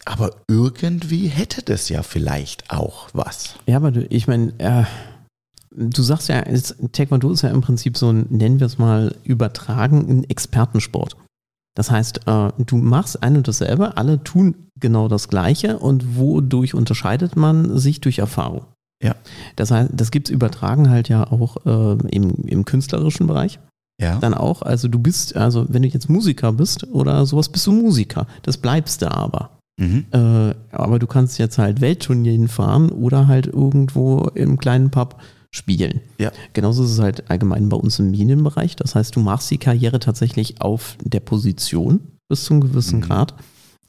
Aber 0.06 0.32
irgendwie 0.48 1.28
hätte 1.28 1.64
das 1.64 1.90
ja 1.90 2.04
vielleicht 2.04 2.72
auch 2.72 3.10
was. 3.14 3.56
Ja, 3.66 3.78
aber 3.78 3.92
du, 3.92 4.06
ich 4.06 4.28
meine, 4.28 4.54
äh, 4.60 4.84
du 5.72 6.02
sagst 6.02 6.30
ja, 6.30 6.44
Taekwondo 6.92 7.32
ist 7.32 7.42
ja 7.42 7.50
im 7.50 7.62
Prinzip 7.62 7.98
so 7.98 8.12
ein, 8.12 8.28
nennen 8.30 8.60
wir 8.60 8.68
es 8.68 8.78
mal, 8.78 9.16
übertragen, 9.24 10.08
ein 10.08 10.24
Expertensport. 10.30 11.18
Das 11.78 11.92
heißt, 11.92 12.22
äh, 12.26 12.50
du 12.58 12.78
machst 12.78 13.22
ein 13.22 13.38
und 13.38 13.48
dasselbe, 13.48 13.98
alle 13.98 14.24
tun 14.24 14.56
genau 14.80 15.08
das 15.08 15.28
Gleiche 15.28 15.78
und 15.78 16.18
wodurch 16.18 16.74
unterscheidet 16.74 17.36
man 17.36 17.78
sich 17.78 18.02
durch 18.02 18.18
Erfahrung? 18.18 18.66
Ja. 19.04 19.13
Das 19.56 19.70
heißt, 19.70 19.92
das 19.94 20.10
gibt 20.10 20.28
es 20.28 20.34
übertragen 20.34 20.90
halt 20.90 21.08
ja 21.08 21.32
auch 21.32 21.58
äh, 21.68 22.08
im, 22.10 22.32
im 22.48 22.66
künstlerischen 22.66 23.28
Bereich. 23.28 23.60
Ja. 24.02 24.18
Dann 24.18 24.34
auch, 24.34 24.63
also 24.63 24.88
du 24.88 24.98
bist, 24.98 25.36
also 25.36 25.68
wenn 25.70 25.84
du 25.84 25.88
jetzt 25.88 26.10
Musiker 26.10 26.52
bist 26.52 26.88
oder 26.88 27.28
sowas, 27.28 27.50
bist 27.50 27.68
du 27.68 27.72
Musiker. 27.74 28.26
Das 28.42 28.58
bleibst 28.58 29.04
du 29.04 29.12
aber. 29.12 29.52
Mhm. 29.80 30.06
Äh, 30.10 30.56
aber 30.72 30.98
du 30.98 31.06
kannst 31.06 31.38
jetzt 31.38 31.60
halt 31.60 31.80
Weltturnieren 31.80 32.48
fahren 32.48 32.90
oder 32.90 33.28
halt 33.28 33.46
irgendwo 33.46 34.32
im 34.34 34.58
kleinen 34.58 34.90
Pub 34.90 35.22
spielen. 35.58 36.02
Ja. 36.20 36.32
Genauso 36.54 36.84
ist 36.84 36.91
es 36.91 37.00
halt 37.00 37.30
allgemein 37.30 37.70
bei 37.70 37.78
uns 37.78 38.00
im 38.00 38.12
Medienbereich. 38.12 38.76
Das 38.76 38.96
heißt, 38.96 39.15
du 39.15 39.20
machst 39.20 39.52
die 39.52 39.58
Karriere 39.58 40.00
tatsächlich 40.00 40.62
auf 40.62 40.98
der 41.04 41.20
Position 41.20 42.00
bis 42.30 42.46
zu 42.46 42.54
einem 42.54 42.62
gewissen 42.62 43.00
Mhm. 43.00 43.04
Grad. 43.04 43.34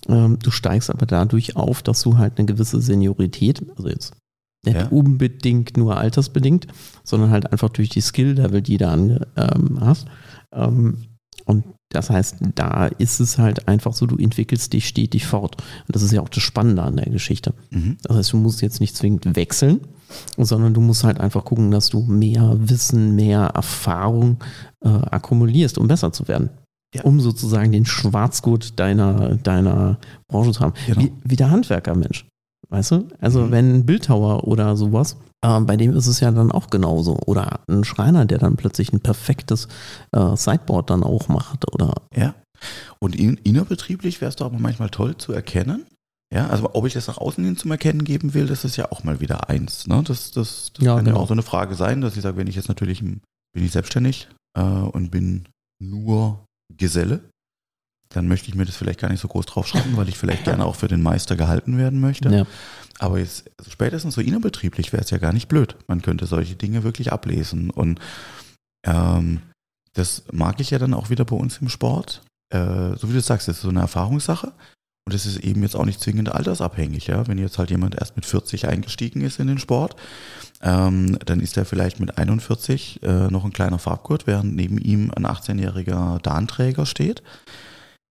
Ähm, 0.08 0.38
du 0.40 0.50
steigst 0.50 0.90
aber 0.90 1.06
dadurch 1.06 1.56
auf, 1.56 1.82
dass 1.82 2.02
du 2.02 2.18
halt 2.18 2.38
eine 2.38 2.46
gewisse 2.46 2.80
Seniorität, 2.80 3.62
also 3.76 3.88
jetzt 3.88 4.12
nicht 4.64 4.76
Ja. 4.76 4.88
unbedingt 4.88 5.76
nur 5.76 5.96
altersbedingt, 5.96 6.66
sondern 7.04 7.30
halt 7.30 7.52
einfach 7.52 7.68
durch 7.68 7.88
die 7.90 8.00
Skill-Level, 8.00 8.62
die 8.62 8.76
du 8.78 8.88
ange, 8.88 9.26
ähm, 9.36 9.78
hast. 9.80 10.06
Ähm, 10.52 11.04
und 11.44 11.64
das 11.90 12.10
heißt, 12.10 12.36
da 12.54 12.86
ist 12.86 13.18
es 13.20 13.38
halt 13.38 13.66
einfach 13.66 13.94
so, 13.94 14.06
du 14.06 14.16
entwickelst 14.16 14.72
dich 14.72 14.86
stetig 14.86 15.26
fort. 15.26 15.56
Und 15.86 15.94
das 15.96 16.02
ist 16.02 16.12
ja 16.12 16.20
auch 16.20 16.28
das 16.28 16.42
Spannende 16.42 16.82
an 16.82 16.96
der 16.96 17.06
Geschichte. 17.10 17.54
Mhm. 17.70 17.96
Das 18.02 18.16
heißt, 18.16 18.32
du 18.32 18.36
musst 18.36 18.60
jetzt 18.60 18.80
nicht 18.80 18.94
zwingend 18.94 19.36
wechseln, 19.36 19.80
sondern 20.36 20.74
du 20.74 20.80
musst 20.80 21.04
halt 21.04 21.18
einfach 21.18 21.44
gucken, 21.44 21.70
dass 21.70 21.88
du 21.88 22.02
mehr 22.02 22.56
Wissen, 22.58 23.14
mehr 23.14 23.40
Erfahrung 23.54 24.38
äh, 24.84 24.88
akkumulierst, 24.88 25.78
um 25.78 25.88
besser 25.88 26.12
zu 26.12 26.28
werden. 26.28 26.50
Ja. 26.94 27.02
Um 27.04 27.20
sozusagen 27.20 27.72
den 27.72 27.84
Schwarzgurt 27.84 28.78
deiner, 28.78 29.36
deiner 29.36 29.98
Branche 30.26 30.52
zu 30.52 30.60
haben. 30.60 30.72
Genau. 30.86 31.00
Wie, 31.00 31.12
wie 31.24 31.36
der 31.36 31.50
Handwerker, 31.50 31.94
Mensch. 31.94 32.26
Weißt 32.70 32.90
du? 32.92 33.08
Also, 33.20 33.42
Mhm. 33.46 33.50
wenn 33.50 33.74
ein 33.74 33.86
Bildhauer 33.86 34.46
oder 34.46 34.76
sowas, 34.76 35.16
äh, 35.44 35.60
bei 35.60 35.76
dem 35.76 35.94
ist 35.96 36.06
es 36.06 36.20
ja 36.20 36.30
dann 36.30 36.52
auch 36.52 36.70
genauso. 36.70 37.18
Oder 37.26 37.60
ein 37.68 37.84
Schreiner, 37.84 38.24
der 38.26 38.38
dann 38.38 38.56
plötzlich 38.56 38.92
ein 38.92 39.00
perfektes 39.00 39.68
äh, 40.12 40.36
Sideboard 40.36 40.90
dann 40.90 41.02
auch 41.02 41.28
macht. 41.28 41.72
Oder 41.72 41.94
Ja. 42.14 42.34
Und 42.98 43.14
in, 43.14 43.34
innerbetrieblich 43.44 44.20
wäre 44.20 44.30
es 44.30 44.36
doch 44.36 44.46
aber 44.46 44.58
manchmal 44.58 44.90
toll 44.90 45.16
zu 45.16 45.32
erkennen. 45.32 45.86
Ja, 46.34 46.48
also 46.48 46.70
ob 46.74 46.84
ich 46.86 46.92
das 46.92 47.06
nach 47.06 47.16
außen 47.18 47.42
hin 47.42 47.56
zum 47.56 47.70
Erkennen 47.70 48.04
geben 48.04 48.34
will, 48.34 48.46
das 48.46 48.64
ist 48.64 48.76
ja 48.76 48.90
auch 48.92 49.02
mal 49.04 49.20
wieder 49.20 49.48
eins. 49.48 49.86
Ne? 49.86 50.02
Das, 50.04 50.30
das, 50.32 50.72
das 50.74 50.84
Ja, 50.84 50.96
kann 50.96 51.04
genau. 51.04 51.16
ja 51.18 51.22
auch 51.22 51.28
so 51.28 51.32
eine 51.34 51.42
Frage 51.42 51.74
sein, 51.74 52.00
dass 52.00 52.16
ich 52.16 52.22
sage, 52.22 52.36
wenn 52.36 52.48
ich 52.48 52.56
jetzt 52.56 52.68
natürlich 52.68 53.00
bin 53.00 53.20
ich 53.54 53.70
selbstständig 53.72 54.28
äh, 54.58 54.60
und 54.62 55.10
bin 55.10 55.48
nur 55.82 56.44
Geselle, 56.76 57.20
dann 58.10 58.28
möchte 58.28 58.48
ich 58.48 58.54
mir 58.54 58.64
das 58.64 58.76
vielleicht 58.76 59.00
gar 59.00 59.10
nicht 59.10 59.20
so 59.20 59.28
groß 59.28 59.46
draufschreiben, 59.46 59.96
weil 59.96 60.08
ich 60.08 60.18
vielleicht 60.18 60.44
gerne 60.44 60.64
auch 60.64 60.76
für 60.76 60.88
den 60.88 61.02
Meister 61.02 61.36
gehalten 61.36 61.78
werden 61.78 62.00
möchte. 62.00 62.30
ja. 62.30 62.46
Aber 62.98 63.18
jetzt, 63.18 63.48
also 63.58 63.70
spätestens 63.70 64.14
so 64.14 64.20
innerbetrieblich 64.20 64.92
wäre 64.92 65.02
es 65.02 65.10
ja 65.10 65.18
gar 65.18 65.32
nicht 65.32 65.48
blöd. 65.48 65.76
Man 65.86 66.02
könnte 66.02 66.26
solche 66.26 66.56
Dinge 66.56 66.82
wirklich 66.82 67.12
ablesen. 67.12 67.70
Und 67.70 68.00
ähm, 68.84 69.42
das 69.94 70.24
mag 70.32 70.60
ich 70.60 70.70
ja 70.70 70.78
dann 70.78 70.94
auch 70.94 71.10
wieder 71.10 71.24
bei 71.24 71.36
uns 71.36 71.58
im 71.58 71.68
Sport. 71.68 72.22
Äh, 72.52 72.96
so 72.96 73.08
wie 73.08 73.12
du 73.12 73.20
sagst, 73.20 73.46
das 73.48 73.56
ist 73.56 73.62
so 73.62 73.68
eine 73.68 73.80
Erfahrungssache. 73.80 74.52
Und 75.06 75.14
es 75.14 75.24
ist 75.24 75.38
eben 75.38 75.62
jetzt 75.62 75.76
auch 75.76 75.86
nicht 75.86 76.00
zwingend 76.00 76.30
altersabhängig. 76.32 77.06
Ja? 77.06 77.26
Wenn 77.28 77.38
jetzt 77.38 77.58
halt 77.58 77.70
jemand 77.70 77.94
erst 77.94 78.16
mit 78.16 78.26
40 78.26 78.68
eingestiegen 78.68 79.22
ist 79.22 79.38
in 79.38 79.46
den 79.46 79.58
Sport, 79.58 79.96
ähm, 80.60 81.18
dann 81.24 81.40
ist 81.40 81.56
er 81.56 81.64
vielleicht 81.64 82.00
mit 82.00 82.18
41 82.18 83.02
äh, 83.02 83.28
noch 83.28 83.44
ein 83.44 83.52
kleiner 83.52 83.78
Farbgurt, 83.78 84.26
während 84.26 84.54
neben 84.56 84.76
ihm 84.76 85.10
ein 85.16 85.24
18-jähriger 85.24 86.20
Dahnträger 86.20 86.84
steht, 86.84 87.22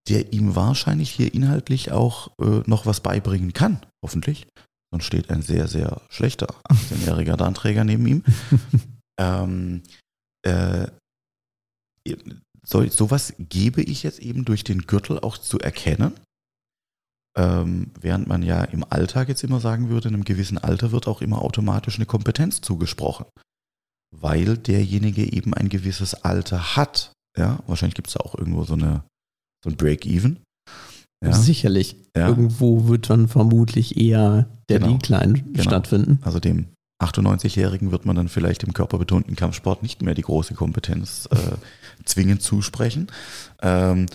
der 0.08 0.34
ihm 0.34 0.56
wahrscheinlich 0.56 1.12
hier 1.12 1.34
inhaltlich 1.34 1.92
auch 1.92 2.32
äh, 2.40 2.62
noch 2.66 2.86
was 2.86 3.02
beibringen 3.02 3.54
kann, 3.54 3.86
hoffentlich. 4.04 4.48
Sonst 4.92 5.06
steht 5.06 5.30
ein 5.30 5.42
sehr, 5.42 5.68
sehr 5.68 6.02
schlechter 6.10 6.48
18-jähriger 6.70 7.36
Dahnträger 7.36 7.84
neben 7.84 8.08
ihm. 8.08 8.24
ähm, 9.20 9.84
äh, 10.44 10.88
so, 12.64 12.88
sowas 12.88 13.34
gebe 13.38 13.82
ich 13.82 14.04
jetzt 14.04 14.20
eben 14.20 14.46
durch 14.46 14.64
den 14.64 14.82
Gürtel 14.82 15.20
auch 15.20 15.38
zu 15.38 15.60
erkennen. 15.60 16.14
Ähm, 17.38 17.92
während 18.00 18.28
man 18.28 18.44
ja 18.44 18.64
im 18.64 18.84
Alltag 18.90 19.28
jetzt 19.30 19.44
immer 19.44 19.60
sagen 19.60 19.90
würde, 19.90 20.08
in 20.08 20.16
einem 20.16 20.24
gewissen 20.24 20.58
Alter 20.58 20.92
wird 20.92 21.08
auch 21.08 21.22
immer 21.22 21.42
automatisch 21.42 21.98
eine 21.98 22.06
Kompetenz 22.06 22.62
zugesprochen. 22.62 23.26
Weil 24.16 24.58
derjenige 24.58 25.32
eben 25.32 25.54
ein 25.54 25.70
gewisses 25.70 26.14
Alter 26.14 26.78
hat. 26.78 27.12
Ja, 27.38 27.60
wahrscheinlich 27.68 27.96
gibt 27.96 28.08
es 28.08 28.14
da 28.14 28.22
auch 28.22 28.36
irgendwo 28.36 28.64
so 28.64 28.74
eine 28.74 29.04
so 29.64 29.70
ein 29.70 29.78
Break-Even. 29.78 30.40
Ja, 31.24 31.34
Sicherlich. 31.34 31.96
Ja. 32.16 32.28
Irgendwo 32.28 32.88
wird 32.88 33.10
dann 33.10 33.28
vermutlich 33.28 33.98
eher 33.98 34.48
der 34.70 34.80
Genau. 34.80 34.94
Decline 34.98 35.34
Genau. 35.42 35.62
stattfinden. 35.64 36.20
also 36.24 36.40
dem 36.40 36.68
98-Jährigen 37.04 37.92
wird 37.92 38.06
man 38.06 38.16
dann 38.16 38.28
vielleicht 38.28 38.64
im 38.64 38.74
körperbetonten 38.74 39.36
Kampfsport 39.36 39.84
nicht 39.84 40.02
mehr 40.02 40.16
die 40.16 40.24
große 40.24 40.54
Kompetenz 40.56 41.28
äh, 41.32 41.38
zwingend 42.06 42.42
zusprechen. 42.42 43.08
Ähm, 43.62 44.08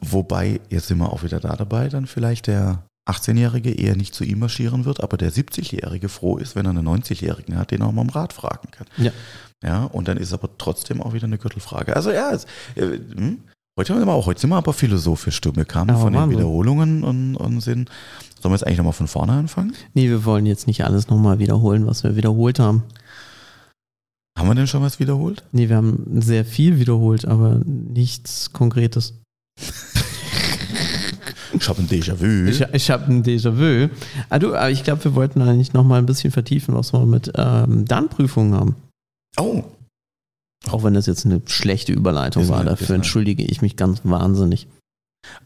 wobei, 0.00 0.60
jetzt 0.70 0.88
sind 0.88 0.98
wir 0.98 1.12
auch 1.12 1.22
wieder 1.22 1.40
da 1.40 1.56
dabei, 1.56 1.88
dann 1.88 2.06
vielleicht 2.06 2.46
der 2.46 2.84
18-Jährige 3.10 3.70
eher 3.72 3.96
nicht 3.96 4.14
zu 4.14 4.24
ihm 4.24 4.38
marschieren 4.38 4.84
wird, 4.86 5.02
aber 5.02 5.16
der 5.16 5.32
70-Jährige 5.32 6.08
froh 6.08 6.38
ist, 6.38 6.54
wenn 6.56 6.66
er 6.66 6.70
einen 6.70 6.86
90-Jährigen 6.88 7.56
hat, 7.58 7.70
den 7.70 7.82
er 7.82 7.88
auch 7.88 7.92
mal 7.92 8.00
um 8.02 8.08
Rat 8.10 8.32
fragen 8.32 8.70
kann. 8.70 8.86
Ja. 8.96 9.10
Ja, 9.62 9.84
und 9.84 10.08
dann 10.08 10.16
ist 10.18 10.32
aber 10.32 10.50
trotzdem 10.58 11.00
auch 11.02 11.14
wieder 11.14 11.24
eine 11.26 11.38
Gürtelfrage. 11.38 11.96
Also 11.96 12.10
ja, 12.12 12.32
es, 12.32 12.44
äh, 12.76 12.98
hm, 13.14 13.38
heute, 13.76 13.94
haben 13.94 14.06
wir 14.06 14.12
auch, 14.12 14.26
heute 14.26 14.40
sind 14.40 14.50
wir 14.50 14.56
aber 14.56 14.72
philosophisch. 14.72 15.40
Du, 15.40 15.54
wir 15.54 15.64
kamen 15.64 15.90
Aber 15.90 16.00
von 16.00 16.12
den. 16.12 16.30
Wiederholungen 16.30 17.04
und, 17.04 17.36
und 17.36 17.60
sind. 17.60 17.90
Sollen 18.40 18.52
wir 18.52 18.56
jetzt 18.56 18.66
eigentlich 18.66 18.78
nochmal 18.78 18.92
von 18.92 19.08
vorne 19.08 19.32
anfangen? 19.32 19.74
Nee, 19.94 20.08
wir 20.08 20.24
wollen 20.24 20.46
jetzt 20.46 20.66
nicht 20.66 20.84
alles 20.84 21.08
nochmal 21.08 21.38
wiederholen, 21.38 21.86
was 21.86 22.04
wir 22.04 22.16
wiederholt 22.16 22.58
haben. 22.58 22.82
Haben 24.38 24.48
wir 24.48 24.54
denn 24.54 24.66
schon 24.66 24.82
was 24.82 24.98
wiederholt? 24.98 25.44
Nee, 25.52 25.68
wir 25.68 25.76
haben 25.76 26.20
sehr 26.20 26.44
viel 26.44 26.78
wiederholt, 26.78 27.24
aber 27.24 27.60
nichts 27.64 28.52
Konkretes. 28.52 29.14
Ich 31.58 31.68
habe 31.68 31.80
ein 31.82 31.88
Déjà-vu. 31.88 32.48
Ich, 32.48 32.60
ich 32.60 32.90
habe 32.90 33.06
ein 33.12 33.22
Déjà-vu. 33.22 33.88
Ah, 34.28 34.38
du, 34.38 34.54
aber 34.54 34.70
ich 34.70 34.82
glaube, 34.82 35.04
wir 35.04 35.14
wollten 35.14 35.40
eigentlich 35.40 35.72
nochmal 35.72 36.00
ein 36.00 36.06
bisschen 36.06 36.32
vertiefen, 36.32 36.74
was 36.74 36.92
wir 36.92 37.06
mit 37.06 37.32
ähm, 37.36 37.84
Dann-Prüfungen 37.84 38.54
haben. 38.54 38.76
Oh, 39.36 39.62
Auch 40.70 40.82
wenn 40.84 40.94
das 40.94 41.06
jetzt 41.06 41.26
eine 41.26 41.42
schlechte 41.46 41.92
Überleitung 41.92 42.48
war, 42.48 42.60
eine- 42.60 42.70
dafür 42.70 42.94
entschuldige 42.96 43.42
ich 43.44 43.62
mich 43.62 43.76
ganz 43.76 44.00
wahnsinnig. 44.04 44.66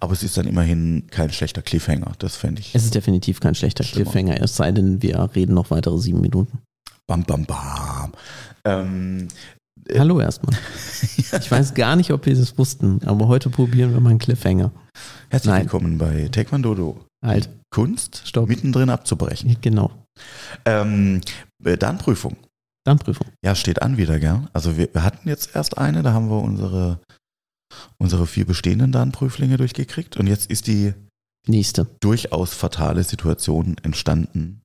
aber 0.01 0.13
es 0.13 0.23
ist 0.25 0.37
dann 0.37 0.47
immerhin 0.47 1.07
kein 1.11 1.31
schlechter 1.33 1.63
Cliffhanger. 1.63 2.13
Das 2.19 2.35
fände 2.37 2.61
ich. 2.61 2.75
Es 2.75 2.85
ist 2.85 2.95
definitiv 2.95 3.39
kein 3.41 3.55
schlechter 3.55 3.85
Schlimmer. 3.85 4.11
Cliffhanger, 4.11 4.43
es 4.43 4.57
sei 4.57 4.73
denn, 4.73 5.03
wir 5.03 5.31
reden 5.37 5.55
noch 5.55 5.71
weitere 5.71 5.99
sieben 5.99 6.21
Minuten. 6.21 6.59
Bam, 7.07 7.23
bam, 7.25 7.45
bam. 7.45 8.13
Ähm, 8.65 9.29
Äh. 9.89 9.99
Hallo 10.01 10.21
erstmal. 10.21 10.57
Ich 11.41 11.51
weiß 11.51 11.75
gar 11.75 11.95
nicht, 11.97 12.11
ob 12.13 12.27
wir 12.27 12.35
das 12.35 12.59
wussten, 12.59 13.01
aber 13.07 13.29
heute 13.29 13.49
probieren 13.51 13.93
wir 13.93 14.01
mal 14.01 14.11
einen 14.11 14.19
Cliffhanger. 14.19 14.73
herzlich 15.31 15.51
Nein. 15.53 15.63
willkommen 15.63 15.97
bei 15.99 16.29
Taekwondo. 16.29 16.75
Do. 16.75 17.01
Halt, 17.25 17.49
Kunst 17.71 18.23
Stopp. 18.25 18.49
mittendrin 18.49 18.91
abzubrechen. 18.91 19.57
genau. 19.61 19.91
Ähm, 20.65 21.21
äh, 21.65 21.77
dann 21.77 21.99
Prüfung. 21.99 22.37
Dann 22.89 22.99
Prüfung. 22.99 23.27
Ja, 23.45 23.55
steht 23.55 23.83
an 23.83 23.99
wieder, 23.99 24.19
gell? 24.19 24.49
Also 24.55 24.79
wir, 24.79 24.89
wir 24.95 25.03
hatten 25.03 25.29
jetzt 25.29 25.55
erst 25.55 25.77
eine, 25.77 26.03
da 26.03 26.15
haben 26.15 26.31
wir 26.31 26.41
unsere, 26.41 27.01
unsere 27.99 28.27
vier 28.27 28.47
bestehenden 28.47 28.93
Dann-Prüflinge 28.93 29.59
durchgekriegt 29.59 30.17
und 30.17 30.27
jetzt 30.27 30.51
ist 30.51 30.69
die 30.69 30.95
Nächste. 31.47 31.87
durchaus 32.01 32.55
fatale 32.55 33.05
Situation 33.05 33.77
entstanden, 33.83 34.63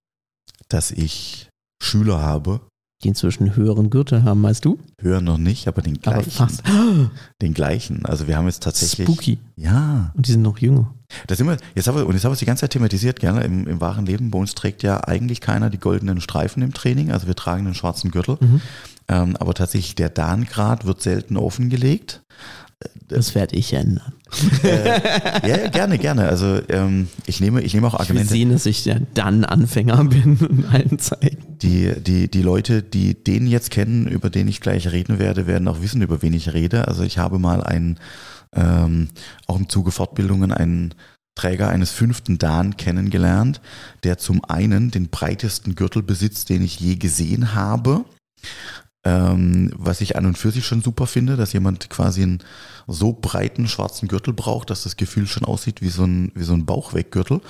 dass 0.70 0.92
ich 0.92 1.50
Schüler 1.84 2.22
habe, 2.22 2.62
Die 3.04 3.10
inzwischen 3.10 3.56
höheren 3.56 3.90
Gürtel 3.90 4.24
haben, 4.24 4.42
weißt 4.44 4.64
du? 4.64 4.80
hören 5.00 5.26
noch 5.26 5.38
nicht, 5.38 5.68
aber 5.68 5.82
den 5.82 5.98
Aber 6.06 6.22
gleichen. 6.22 6.32
fast. 6.32 6.64
Den 7.42 7.54
gleichen. 7.54 8.06
Also 8.06 8.28
wir 8.28 8.38
haben 8.38 8.46
jetzt 8.46 8.64
tatsächlich. 8.64 9.06
Spooky. 9.08 9.40
Ja. 9.58 10.12
Und 10.16 10.28
die 10.28 10.32
sind 10.32 10.42
noch 10.42 10.58
jünger. 10.58 10.94
Das 11.28 11.38
sind 11.38 11.48
wir, 11.48 11.58
jetzt 11.76 11.88
haben 11.88 11.98
wir, 11.98 12.08
und 12.08 12.14
jetzt 12.14 12.24
haben 12.24 12.32
wir 12.32 12.36
es 12.36 12.40
die 12.40 12.46
ganze 12.46 12.62
Zeit 12.62 12.72
thematisiert, 12.72 13.20
gerne 13.20 13.44
im, 13.44 13.68
im 13.68 13.82
wahren 13.82 14.06
Leben. 14.06 14.32
Bei 14.32 14.40
uns 14.40 14.56
trägt 14.56 14.84
ja 14.84 15.04
eigentlich 15.04 15.42
keiner 15.42 15.70
die 15.70 15.78
goldenen 15.78 16.22
Streifen 16.22 16.64
im 16.64 16.74
Training, 16.74 17.12
also 17.12 17.28
wir 17.28 17.36
tragen 17.36 17.66
den 17.66 17.76
schwarzen 17.76 18.10
Gürtel. 18.10 18.38
Mhm. 18.40 18.62
Ähm, 19.10 19.36
aber 19.38 19.54
tatsächlich 19.54 19.96
der 19.96 20.10
Darngrad 20.10 20.86
wird 20.86 21.02
selten 21.02 21.36
offengelegt. 21.36 22.22
Das 23.08 23.36
werde 23.36 23.56
ich 23.56 23.74
ändern. 23.74 24.14
Äh, 24.64 25.48
ja, 25.48 25.68
gerne, 25.70 25.98
gerne. 26.00 26.28
Also 26.28 26.62
ähm, 26.70 27.08
ich 27.28 27.40
nehme, 27.42 27.62
ich 27.62 27.74
nehme 27.74 27.88
auch 27.88 27.94
Ich 27.94 28.00
will 28.00 28.18
Argumente. 28.18 28.30
sehen, 28.34 28.52
dass 28.52 28.66
ich 28.66 28.86
ja 28.86 28.98
dann 29.14 29.46
Anfänger 29.46 30.04
bin 30.06 30.38
in 30.38 30.66
allen 30.66 30.98
Zeiten. 31.00 31.58
Die, 31.62 31.94
die, 32.02 32.30
die 32.30 32.42
Leute, 32.42 32.82
die 32.82 33.14
den 33.14 33.46
jetzt 33.48 33.70
kennen, 33.72 34.08
über 34.08 34.30
den 34.30 34.48
ich 34.48 34.62
gleich 34.62 34.92
reden 34.92 35.20
werde, 35.20 35.46
werden 35.48 35.68
auch 35.68 35.82
wissen, 35.82 36.02
über 36.02 36.22
wen 36.22 36.34
ich 36.34 36.54
rede. 36.54 36.88
Also 36.88 37.04
ich 37.04 37.18
habe 37.18 37.38
mal 37.40 37.64
einen, 37.64 38.00
ähm, 38.56 39.10
auch 39.48 39.58
im 39.60 39.70
Zuge 39.70 39.92
Fortbildungen, 39.92 40.52
einen 40.52 40.96
Träger 41.36 41.70
eines 41.70 41.92
fünften 41.92 42.38
Dan 42.38 42.78
kennengelernt, 42.78 43.62
der 44.04 44.18
zum 44.18 44.44
einen 44.46 44.92
den 44.92 45.10
breitesten 45.10 45.76
Gürtel 45.76 46.04
besitzt, 46.04 46.50
den 46.50 46.64
ich 46.64 46.80
je 46.80 46.96
gesehen 46.96 47.54
habe. 47.56 48.06
Ähm, 49.06 49.72
was 49.76 50.00
ich 50.00 50.16
an 50.16 50.26
und 50.26 50.38
für 50.38 50.52
sich 50.52 50.66
schon 50.66 50.82
super 50.82 51.08
finde, 51.08 51.36
dass 51.36 51.52
jemand 51.52 51.90
quasi 51.90 52.24
einen 52.24 52.40
so 52.88 53.12
breiten 53.14 53.68
schwarzen 53.68 54.08
Gürtel 54.08 54.34
braucht, 54.34 54.70
dass 54.70 54.84
das 54.84 54.96
Gefühl 54.96 55.28
schon 55.28 55.44
aussieht 55.44 55.82
wie 55.82 55.90
so 55.90 56.06
ein, 56.06 56.32
wie 56.36 56.44
so 56.44 56.54
ein 56.54 56.66
Bauchweggürtel. 56.66 57.42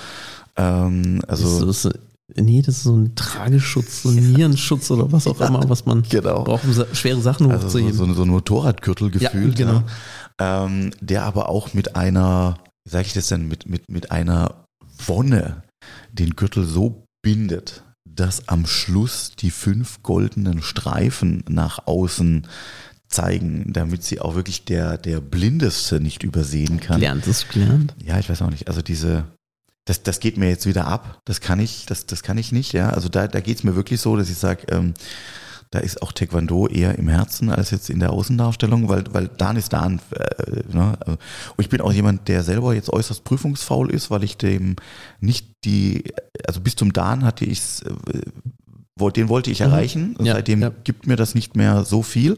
Ähm, 0.55 1.21
also 1.27 1.65
das 1.65 1.85
ist, 1.85 1.99
nee, 2.35 2.61
das 2.63 2.77
ist 2.77 2.83
so 2.83 2.95
ein 2.95 3.13
Trageschutz, 3.15 4.01
so 4.03 4.09
ein 4.09 4.15
Nierenschutz 4.33 4.89
oder 4.89 5.11
was 5.11 5.27
auch 5.27 5.39
immer, 5.41 5.67
was 5.69 5.85
man 5.85 6.01
Genau. 6.09 6.43
braucht, 6.43 6.65
um 6.65 6.73
schwere 6.95 7.21
Sachen 7.21 7.51
Also 7.51 7.69
so, 7.69 7.77
hochzuheben. 7.79 7.93
so, 7.93 8.13
so 8.13 8.23
ein 8.23 8.29
Motorradgürtel 8.29 9.11
gefühlt. 9.11 9.55
genau. 9.55 9.73
ne? 9.79 9.83
ähm, 10.39 10.91
der 11.01 11.23
aber 11.23 11.49
auch 11.49 11.73
mit 11.75 11.95
einer, 11.95 12.57
wie 12.85 12.89
sage 12.91 13.05
ich 13.07 13.13
das 13.13 13.27
denn, 13.27 13.47
mit, 13.47 13.67
mit, 13.69 13.89
mit 13.91 14.11
einer 14.11 14.65
Wonne 15.05 15.63
den 16.11 16.31
Gürtel 16.31 16.65
so 16.65 17.03
bindet, 17.21 17.83
dass 18.15 18.47
am 18.47 18.65
Schluss 18.65 19.31
die 19.37 19.51
fünf 19.51 20.03
goldenen 20.03 20.61
Streifen 20.61 21.43
nach 21.47 21.87
außen 21.87 22.47
zeigen, 23.07 23.71
damit 23.71 24.03
sie 24.03 24.19
auch 24.19 24.35
wirklich 24.35 24.65
der, 24.65 24.97
der 24.97 25.21
Blindeste 25.21 25.99
nicht 25.99 26.23
übersehen 26.23 26.79
kann. 26.79 26.99
Gelernt 26.99 27.27
ist 27.27 27.49
gelernt. 27.49 27.93
Ja, 28.03 28.19
ich 28.19 28.29
weiß 28.29 28.41
auch 28.41 28.49
nicht. 28.49 28.67
Also 28.67 28.81
diese, 28.81 29.25
das, 29.85 30.03
das 30.03 30.19
geht 30.19 30.37
mir 30.37 30.49
jetzt 30.49 30.65
wieder 30.65 30.87
ab. 30.87 31.21
Das 31.25 31.39
kann 31.39 31.59
ich, 31.59 31.85
das, 31.85 32.05
das 32.05 32.23
kann 32.23 32.37
ich 32.37 32.51
nicht, 32.51 32.73
ja. 32.73 32.89
Also 32.89 33.09
da, 33.09 33.27
da 33.27 33.39
geht's 33.39 33.63
mir 33.63 33.75
wirklich 33.75 34.01
so, 34.01 34.17
dass 34.17 34.29
ich 34.29 34.37
sage, 34.37 34.65
ähm, 34.69 34.93
da 35.73 35.79
ist 35.79 36.01
auch 36.01 36.11
Taekwondo 36.11 36.67
eher 36.67 36.97
im 36.99 37.07
Herzen 37.07 37.49
als 37.49 37.71
jetzt 37.71 37.89
in 37.89 37.99
der 37.99 38.11
Außendarstellung, 38.11 38.89
weil, 38.89 39.03
weil 39.11 39.29
Dan 39.37 39.55
ist 39.57 39.73
Dan. 39.73 39.99
Äh, 40.11 40.61
ne? 40.75 40.97
Und 41.07 41.17
ich 41.57 41.69
bin 41.69 41.81
auch 41.81 41.91
jemand, 41.93 42.27
der 42.27 42.43
selber 42.43 42.73
jetzt 42.73 42.91
äußerst 42.91 43.23
prüfungsfaul 43.23 43.89
ist, 43.89 44.11
weil 44.11 44.23
ich 44.23 44.37
dem 44.37 44.75
nicht 45.19 45.47
die, 45.65 46.03
also 46.47 46.61
bis 46.61 46.75
zum 46.75 46.93
Dan 46.93 47.23
hatte 47.25 47.45
ich's, 47.45 47.81
äh, 47.81 47.91
wo- 48.95 49.09
den 49.09 49.27
wollte 49.29 49.49
ich 49.49 49.61
Mhm. 49.61 49.65
erreichen. 49.65 50.15
Und 50.17 50.25
Ja, 50.25 50.33
seitdem 50.35 50.61
ja. 50.61 50.71
gibt 50.83 51.07
mir 51.07 51.15
das 51.15 51.33
nicht 51.33 51.55
mehr 51.55 51.83
so 51.83 52.03
viel. 52.03 52.37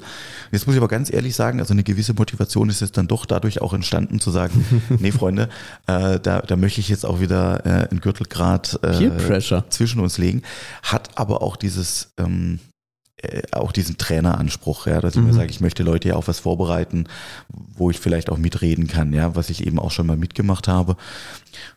Jetzt 0.54 0.66
muss 0.66 0.76
ich 0.76 0.80
aber 0.80 0.88
ganz 0.88 1.12
ehrlich 1.12 1.36
sagen, 1.36 1.60
also 1.60 1.74
eine 1.74 1.84
gewisse 1.84 2.14
Motivation 2.14 2.70
ist 2.70 2.80
jetzt 2.80 2.96
dann 2.96 3.08
doch 3.08 3.26
dadurch 3.26 3.62
auch 3.62 3.74
entstanden 3.74 4.22
zu 4.22 4.32
sagen, 4.32 4.64
nee 5.00 5.12
Freunde, 5.12 5.50
äh, 5.88 6.18
da, 6.22 6.40
da 6.42 6.56
möchte 6.56 6.80
ich 6.80 6.88
jetzt 6.88 7.06
auch 7.06 7.20
wieder 7.20 7.66
äh, 7.66 7.90
einen 7.90 8.00
Gürtelgrad 8.00 8.80
äh, 8.84 9.42
zwischen 9.70 10.00
uns 10.00 10.18
legen. 10.18 10.44
Hat 10.84 11.10
aber 11.18 11.42
auch 11.42 11.58
dieses 11.58 12.14
ähm, 12.18 12.60
äh, 12.64 12.75
auch 13.52 13.72
diesen 13.72 13.98
Traineranspruch, 13.98 14.88
ja, 14.88 15.02
dass 15.02 15.16
ich 15.16 15.22
Mhm. 15.22 15.28
mir 15.28 15.34
sage, 15.34 15.50
ich 15.50 15.62
möchte 15.62 15.84
Leute 15.84 16.10
ja 16.10 16.16
auf 16.16 16.28
was 16.28 16.40
vorbereiten, 16.40 17.06
wo 17.78 17.90
ich 17.90 18.00
vielleicht 18.00 18.30
auch 18.30 18.38
mitreden 18.38 18.88
kann, 18.88 19.14
ja, 19.14 19.36
was 19.36 19.50
ich 19.50 19.66
eben 19.66 19.80
auch 19.80 19.92
schon 19.92 20.08
mal 20.08 20.18
mitgemacht 20.18 20.68
habe. 20.68 20.96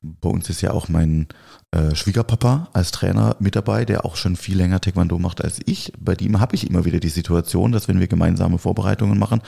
Bei 0.03 0.29
uns 0.29 0.49
ist 0.51 0.61
ja 0.61 0.73
auch 0.73 0.89
mein 0.89 1.27
äh, 1.71 1.95
Schwiegerpapa 1.95 2.69
als 2.73 2.93
Trainer 2.93 3.37
mit 3.41 3.55
dabei, 3.55 3.85
der 3.85 4.07
auch 4.07 4.17
schon 4.17 4.37
viel 4.37 4.57
länger 4.57 4.81
Taekwondo 4.81 5.19
macht 5.19 5.45
als 5.45 5.61
ich. 5.67 5.93
Bei 6.01 6.15
dem 6.15 6.41
habe 6.41 6.55
ich 6.55 6.69
immer 6.69 6.87
wieder 6.87 6.99
die 6.99 7.11
Situation, 7.11 7.73
dass 7.73 7.89
wenn 7.89 8.01
wir 8.01 8.07
gemeinsame 8.07 8.57
Vorbereitungen 8.57 9.19
machen, 9.19 9.43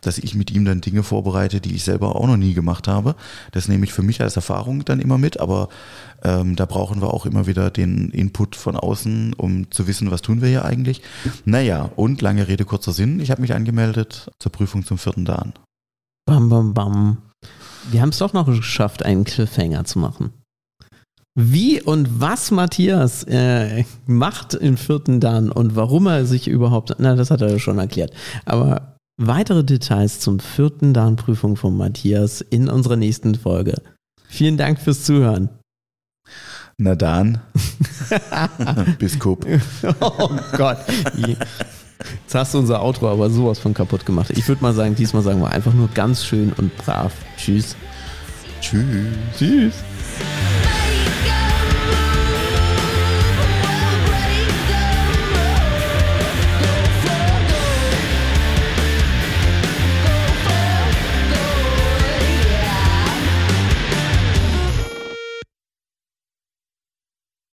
dass 0.00 0.18
ich 0.18 0.36
mit 0.36 0.52
ihm 0.52 0.64
dann 0.64 0.80
Dinge 0.80 1.02
vorbereite, 1.02 1.60
die 1.60 1.74
ich 1.74 1.82
selber 1.82 2.14
auch 2.14 2.28
noch 2.28 2.36
nie 2.36 2.54
gemacht 2.54 2.86
habe. 2.86 3.16
Das 3.50 3.66
nehme 3.66 3.84
ich 3.84 3.92
für 3.92 4.02
mich 4.02 4.20
als 4.20 4.36
Erfahrung 4.36 4.84
dann 4.84 5.00
immer 5.00 5.18
mit, 5.18 5.40
aber 5.40 5.68
ähm, 6.22 6.54
da 6.54 6.66
brauchen 6.66 7.00
wir 7.00 7.12
auch 7.12 7.26
immer 7.26 7.48
wieder 7.48 7.72
den 7.72 8.10
Input 8.10 8.54
von 8.54 8.76
außen, 8.76 9.34
um 9.34 9.68
zu 9.72 9.88
wissen, 9.88 10.12
was 10.12 10.22
tun 10.22 10.42
wir 10.42 10.48
hier 10.48 10.64
eigentlich. 10.64 11.02
Naja, 11.44 11.90
und 11.96 12.22
lange 12.22 12.46
Rede, 12.46 12.64
kurzer 12.64 12.92
Sinn, 12.92 13.18
ich 13.18 13.32
habe 13.32 13.40
mich 13.40 13.54
angemeldet 13.54 14.30
zur 14.38 14.52
Prüfung 14.52 14.84
zum 14.84 14.98
vierten 14.98 15.24
Dan. 15.24 15.52
Bam, 16.26 16.48
bam, 16.48 16.74
bam. 16.74 17.18
Wir 17.90 18.02
haben 18.02 18.10
es 18.10 18.18
doch 18.18 18.32
noch 18.32 18.46
geschafft, 18.46 19.04
einen 19.04 19.24
Cliffhanger 19.24 19.84
zu 19.84 19.98
machen. 19.98 20.32
Wie 21.38 21.82
und 21.82 22.18
was 22.18 22.50
Matthias 22.50 23.22
äh, 23.24 23.84
macht 24.06 24.54
im 24.54 24.78
vierten 24.78 25.20
Dan 25.20 25.52
und 25.52 25.76
warum 25.76 26.06
er 26.06 26.24
sich 26.24 26.48
überhaupt, 26.48 26.96
na, 26.98 27.14
das 27.14 27.30
hat 27.30 27.42
er 27.42 27.50
ja 27.50 27.58
schon 27.58 27.78
erklärt. 27.78 28.10
Aber 28.46 28.96
weitere 29.18 29.62
Details 29.62 30.18
zum 30.20 30.40
vierten 30.40 30.94
Dan-Prüfung 30.94 31.56
von 31.56 31.76
Matthias 31.76 32.40
in 32.40 32.70
unserer 32.70 32.96
nächsten 32.96 33.34
Folge. 33.34 33.74
Vielen 34.28 34.56
Dank 34.56 34.80
fürs 34.80 35.04
Zuhören. 35.04 35.50
Na 36.78 36.94
dann, 36.94 37.42
bis 38.98 39.18
Kup. 39.18 39.46
Oh 40.00 40.30
Gott. 40.56 40.78
Jetzt 41.16 42.34
hast 42.34 42.54
du 42.54 42.58
unser 42.58 42.82
Outro 42.82 43.10
aber 43.10 43.28
sowas 43.28 43.58
von 43.58 43.74
kaputt 43.74 44.06
gemacht. 44.06 44.30
Ich 44.30 44.48
würde 44.48 44.62
mal 44.62 44.72
sagen, 44.72 44.94
diesmal 44.94 45.22
sagen 45.22 45.42
wir 45.42 45.50
einfach 45.50 45.74
nur 45.74 45.88
ganz 45.88 46.24
schön 46.24 46.54
und 46.54 46.74
brav. 46.78 47.12
Tschüss. 47.36 47.76
Tschüss. 48.62 48.84
Tschüss. 49.38 49.74